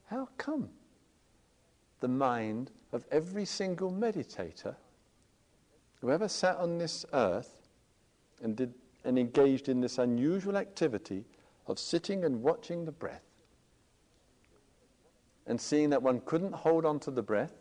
How 0.06 0.28
come 0.38 0.70
the 2.00 2.08
mind 2.08 2.70
of 2.92 3.04
every 3.12 3.44
single 3.44 3.92
meditator 3.92 4.74
who 6.00 6.10
ever 6.10 6.28
sat 6.28 6.56
on 6.56 6.78
this 6.78 7.04
earth 7.12 7.68
and, 8.42 8.56
did, 8.56 8.72
and 9.04 9.18
engaged 9.18 9.68
in 9.68 9.82
this 9.82 9.98
unusual 9.98 10.56
activity 10.56 11.26
of 11.66 11.78
sitting 11.78 12.24
and 12.24 12.42
watching 12.42 12.86
the 12.86 12.92
breath 12.92 13.22
and 15.46 15.60
seeing 15.60 15.90
that 15.90 16.02
one 16.02 16.22
couldn't 16.24 16.54
hold 16.54 16.86
on 16.86 16.98
to 17.00 17.10
the 17.10 17.22
breath 17.22 17.52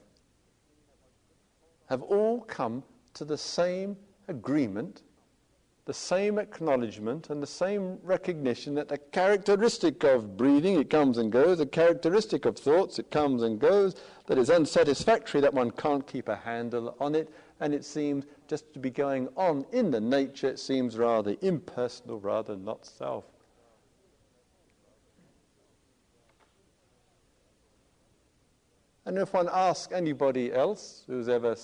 have 1.90 2.02
all 2.02 2.40
come 2.42 2.82
to 3.13 3.26
the 3.26 3.38
same 3.38 3.98
agreement, 4.28 5.02
the 5.86 5.93
same 5.93 6.38
acknowledgement, 6.38 7.30
and 7.30 7.41
the 7.41 7.48
same 7.48 7.98
recognition 8.04 8.76
that 8.76 8.88
the 8.88 8.98
characteristic 8.98 10.04
of 10.04 10.38
breathing, 10.38 10.80
it 10.80 10.89
comes 10.89 11.17
and 11.17 11.32
goes, 11.32 11.58
the 11.58 11.65
characteristic 11.65 12.45
of 12.45 12.58
thoughts, 12.58 13.00
it 13.00 13.10
comes 13.10 13.41
and 13.41 13.60
goes, 13.60 13.95
that 14.28 14.38
is 14.38 14.50
unsatisfactory, 14.50 15.41
that 15.41 15.54
one 15.54 15.72
can't 15.72 16.06
keep 16.06 16.30
a 16.30 16.36
handle 16.36 16.95
on 17.00 17.15
it, 17.15 17.34
and 17.60 17.74
it 17.74 17.84
seems 17.84 18.26
just 18.48 18.72
to 18.74 18.80
be 18.80 18.91
going 18.91 19.28
on 19.36 19.65
in 19.72 19.89
the 19.89 20.00
nature, 20.00 20.48
it 20.48 20.60
seems 20.60 20.98
rather 20.98 21.36
impersonal, 21.41 22.19
rather 22.19 22.56
not 22.56 22.86
self. 22.86 23.26
And 29.06 29.17
if 29.17 29.34
one 29.34 29.50
asks 29.52 29.91
anybody 29.91 30.54
else 30.54 31.04
who's 31.08 31.28
ever 31.28 31.56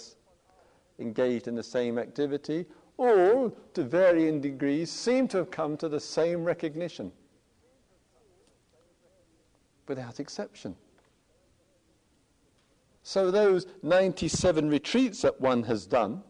engaged 1.00 1.48
in 1.48 1.56
the 1.56 1.64
same 1.64 1.98
activity, 1.98 2.66
all, 2.98 3.56
to 3.74 3.84
varying 3.84 4.40
degrees, 4.40 4.92
seem 4.92 5.28
to 5.28 5.38
have 5.38 5.52
come 5.52 5.76
to 5.78 5.90
the 5.90 6.00
same 6.00 6.44
recognition, 6.44 7.12
without 9.88 10.20
exception. 10.20 10.76
So, 13.04 13.30
those 13.30 13.68
97 13.84 14.70
retreats 14.70 15.22
that 15.22 15.40
one 15.40 15.64
has 15.64 15.86
done, 15.86 16.24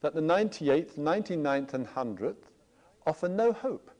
that 0.00 0.14
the 0.14 0.20
98th, 0.20 0.98
99th, 0.98 1.74
and 1.74 1.86
100th 1.86 2.34
offer 3.06 3.28
no 3.28 3.52
hope 3.52 3.90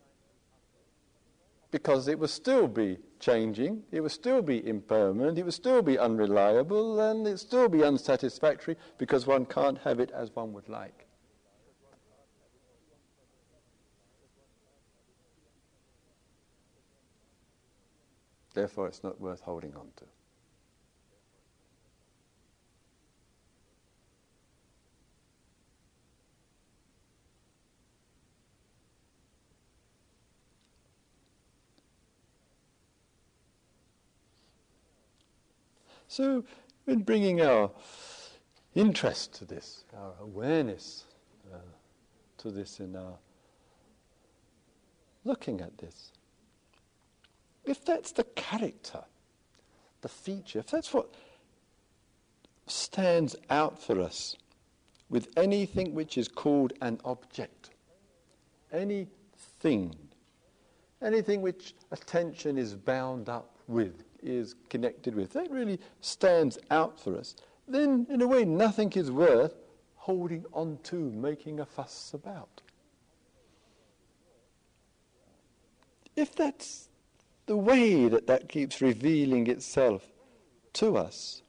because 1.70 2.09
it 2.09 2.18
will 2.18 2.28
still 2.28 2.66
be 2.66 2.99
changing, 3.21 3.83
it 3.93 4.01
would 4.01 4.11
still 4.11 4.43
be 4.43 4.66
impermanent, 4.66 5.39
it 5.39 5.45
would 5.45 5.55
still 5.55 5.83
be 5.83 5.99
unreliable, 5.99 7.01
and 7.01 7.27
it 7.27 7.31
would 7.31 7.41
still 7.41 7.68
be 7.68 7.85
unsatisfactory 7.85 8.77
because 8.99 9.27
one 9.27 9.47
can't 9.47 9.79
have 9.79 10.01
it 10.01 10.11
as 10.11 10.35
one 10.35 10.53
would 10.53 10.68
like. 10.68 11.07
Therefore, 18.53 18.89
it's 18.89 19.05
not 19.05 19.21
worth 19.21 19.41
holding 19.43 19.75
on 19.77 19.87
to. 19.97 20.05
So, 36.11 36.43
in 36.89 37.05
bringing 37.05 37.41
our 37.41 37.71
interest 38.75 39.33
to 39.35 39.45
this, 39.45 39.85
our 39.97 40.13
awareness 40.21 41.05
uh, 41.55 41.59
to 42.39 42.51
this 42.51 42.81
in 42.81 42.97
our 42.97 43.15
looking 45.25 45.61
at 45.61 45.79
this, 45.79 46.11
if 47.65 47.85
that's 47.85 48.11
the 48.11 48.25
character, 48.25 49.05
the 50.01 50.09
feature, 50.09 50.59
if 50.59 50.67
that's 50.67 50.93
what 50.93 51.15
stands 52.67 53.37
out 53.49 53.81
for 53.81 54.01
us 54.01 54.35
with 55.11 55.29
anything 55.37 55.95
which 55.95 56.19
is 56.19 56.27
called 56.27 56.73
an 56.83 56.99
object, 57.05 57.71
anything, 58.73 59.95
anything 61.01 61.41
which 61.41 61.77
attention 61.93 62.59
is 62.59 62.75
bound 62.75 63.29
up 63.29 63.55
with, 63.69 64.10
is 64.23 64.55
connected 64.68 65.14
with, 65.14 65.33
that 65.33 65.51
really 65.51 65.79
stands 66.01 66.59
out 66.71 66.99
for 66.99 67.16
us, 67.16 67.37
then 67.66 68.07
in 68.11 68.23
a 68.23 68.27
way 68.27 68.45
nothing 68.45 68.93
is 68.93 69.11
worth 69.11 69.55
holding 69.97 70.45
on 70.53 70.79
to, 70.83 70.97
making 70.97 71.61
a 71.61 71.66
fuss 71.66 72.12
about. 72.14 72.62
If 76.16 76.35
that's 76.35 76.89
the 77.47 77.57
way 77.57 78.09
that 78.09 78.27
that 78.27 78.49
keeps 78.49 78.81
revealing 78.81 79.47
itself 79.47 80.05
to 80.75 80.97
us, 80.97 81.43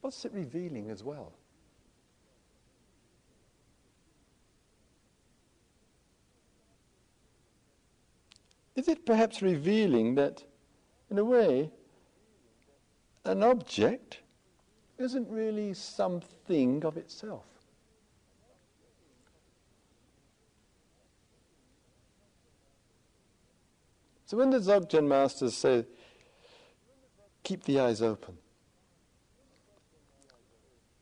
what's 0.00 0.24
it 0.24 0.32
revealing 0.32 0.90
as 0.90 1.02
well? 1.02 1.32
Is 8.76 8.88
it 8.88 9.06
perhaps 9.06 9.40
revealing 9.40 10.14
that, 10.16 10.44
in 11.10 11.18
a 11.18 11.24
way, 11.24 11.70
an 13.24 13.42
object 13.42 14.20
isn't 14.98 15.28
really 15.30 15.72
something 15.72 16.84
of 16.84 16.98
itself? 16.98 17.46
So 24.26 24.36
when 24.36 24.50
the 24.50 24.58
Dzogchen 24.58 25.06
masters 25.06 25.56
say, 25.56 25.86
keep 27.44 27.62
the 27.64 27.80
eyes 27.80 28.02
open, 28.02 28.36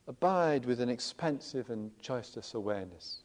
abide 0.06 0.64
with 0.66 0.80
an 0.80 0.90
expansive 0.90 1.70
and 1.70 1.90
choiceless 2.00 2.54
awareness, 2.54 3.22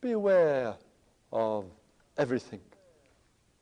be 0.00 0.10
aware 0.10 0.74
of 1.34 1.66
everything. 2.16 2.60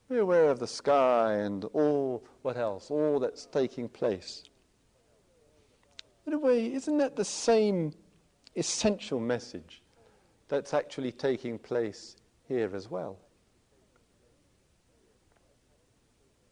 Be 0.09 0.19
aware 0.19 0.51
of 0.51 0.59
the 0.59 0.67
sky 0.67 1.33
and 1.33 1.65
all, 1.73 2.23
what 2.43 2.57
else, 2.57 2.91
all 2.91 3.19
that's 3.19 3.47
taking 3.47 3.89
place. 3.89 4.45
In 6.27 6.35
a 6.35 6.39
way, 6.39 6.73
isn't 6.73 6.99
that 6.99 7.17
the 7.17 7.25
same 7.25 7.95
essential 8.55 9.19
message 9.19 9.83
that's 10.49 10.75
actually 10.75 11.11
taking 11.11 11.59
place 11.59 12.17
here 12.47 12.71
as 12.75 12.91
well? 12.91 13.19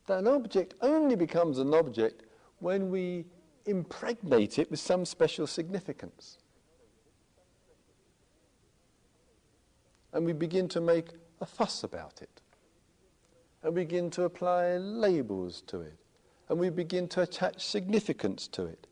That 0.07 0.21
an 0.21 0.27
object 0.27 0.75
only 0.81 1.15
becomes 1.15 1.59
an 1.59 1.75
object 1.75 2.25
when 2.59 2.91
we 2.91 3.27
impregnate 3.67 4.59
it 4.59 4.71
with 4.71 4.81
some 4.81 5.05
special 5.05 5.47
significance. 5.47 6.39
And 10.13 10.25
we 10.25 10.33
begin 10.33 10.69
to 10.69 10.81
make 10.81 11.09
a 11.41 11.47
fuss 11.47 11.85
about 11.85 12.23
it. 12.23 12.41
And 13.63 13.75
we 13.75 13.83
begin 13.83 14.11
to 14.11 14.25
apply 14.25 14.77
labels 14.77 15.63
to 15.67 15.81
it. 15.81 15.95
And 16.49 16.59
we 16.59 16.71
begin 16.71 17.07
to 17.09 17.23
attach 17.23 17.65
significance 17.65 18.49
to 18.49 18.65
it. 18.65 18.87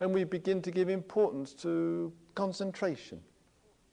And 0.00 0.14
we 0.14 0.24
begin 0.24 0.62
to 0.62 0.70
give 0.70 0.88
importance 0.88 1.52
to 1.54 2.12
concentration. 2.34 3.20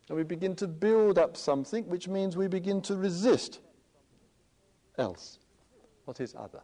And 0.07 0.17
we 0.17 0.23
begin 0.23 0.55
to 0.57 0.67
build 0.67 1.17
up 1.17 1.35
something 1.35 1.87
which 1.87 2.07
means 2.07 2.37
we 2.37 2.47
begin 2.47 2.81
to 2.83 2.95
resist 2.95 3.59
else, 4.97 5.39
what 6.05 6.21
is 6.21 6.35
other. 6.35 6.61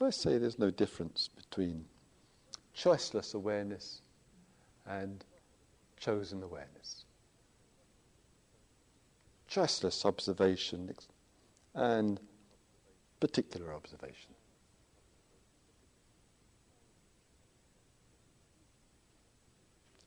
So 0.00 0.06
I 0.06 0.10
say 0.10 0.38
there's 0.38 0.58
no 0.58 0.70
difference 0.70 1.28
between 1.28 1.84
choiceless 2.74 3.34
awareness 3.34 4.00
and 4.86 5.22
chosen 5.98 6.42
awareness. 6.42 7.04
Choiceless 9.50 10.06
observation 10.06 10.90
and 11.74 12.18
particular 13.20 13.74
observation. 13.74 14.30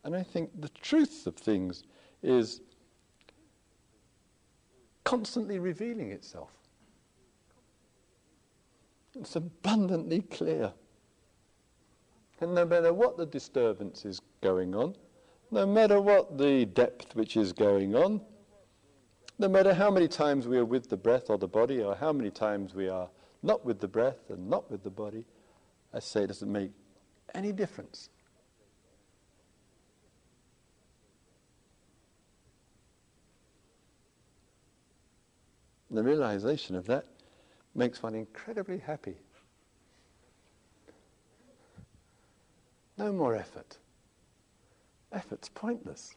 And 0.04 0.16
I 0.16 0.24
think 0.24 0.60
the 0.60 0.70
truth 0.70 1.28
of 1.28 1.36
things 1.36 1.84
is 2.24 2.62
constantly 5.04 5.60
revealing 5.60 6.10
itself. 6.10 6.62
It's 9.16 9.36
abundantly 9.36 10.22
clear. 10.22 10.74
And 12.41 12.55
no 12.55 12.66
matter 12.66 12.91
what 12.91 13.18
the 13.18 13.26
disturbance 13.26 14.05
is 14.05 14.20
going 14.41 14.76
on, 14.76 14.95
no 15.51 15.66
matter 15.66 16.01
what 16.01 16.38
the 16.38 16.66
depth 16.66 17.16
which 17.16 17.38
is 17.38 17.53
going 17.53 17.95
on, 17.95 18.22
no 19.39 19.47
matter 19.47 19.74
how 19.74 19.89
many 19.89 20.07
times 20.07 20.47
we 20.47 20.57
are 20.57 20.66
with 20.66 20.89
the 20.89 20.97
breath 20.97 21.30
or 21.30 21.38
the 21.38 21.47
body, 21.47 21.82
or 21.82 21.95
how 21.95 22.11
many 22.11 22.30
times 22.30 22.74
we 22.74 22.89
are 22.89 23.09
not 23.43 23.64
with 23.66 23.80
the 23.80 23.88
breath 23.88 24.30
and 24.30 24.49
not 24.49 24.70
with 24.72 24.84
the 24.84 24.89
body, 24.89 25.26
I 25.93 25.99
say 25.99 26.24
it 26.24 26.28
doesn't 26.28 26.51
make 26.51 26.72
any 27.34 27.51
difference. 27.51 28.09
The 35.91 36.03
realization 36.03 36.76
of 36.76 36.88
that 36.88 37.05
makes 37.76 38.04
one 38.04 38.16
incredibly 38.16 38.78
happy. 38.78 39.16
No 42.98 43.12
more 43.12 43.36
effort. 43.36 43.78
Effort's 45.12 45.50
pointless. 45.50 46.16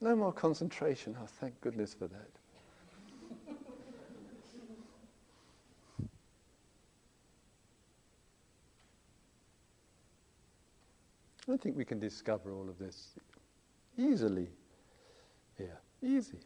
No 0.00 0.14
more 0.16 0.32
concentration. 0.32 1.16
Oh, 1.20 1.26
thank 1.26 1.60
goodness 1.60 1.94
for 1.94 2.08
that. 2.08 2.30
I 11.52 11.56
think 11.58 11.76
we 11.76 11.84
can 11.84 11.98
discover 11.98 12.52
all 12.52 12.68
of 12.68 12.78
this 12.78 13.10
easily 13.98 14.48
here. 15.58 15.78
Easy. 16.02 16.38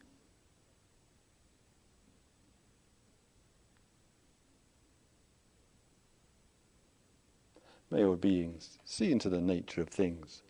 May 7.91 8.03
all 8.03 8.15
beings 8.15 8.77
see 8.85 9.11
into 9.11 9.29
the 9.29 9.41
nature 9.41 9.81
of 9.81 9.89
things. 9.89 10.43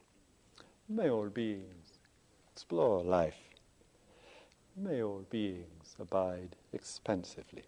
May 0.90 1.10
all 1.10 1.30
beings 1.30 2.00
explore 2.52 3.02
life. 3.02 3.38
May 4.76 5.02
all 5.02 5.26
beings 5.30 5.96
abide 6.00 6.58
expansively. 6.74 7.64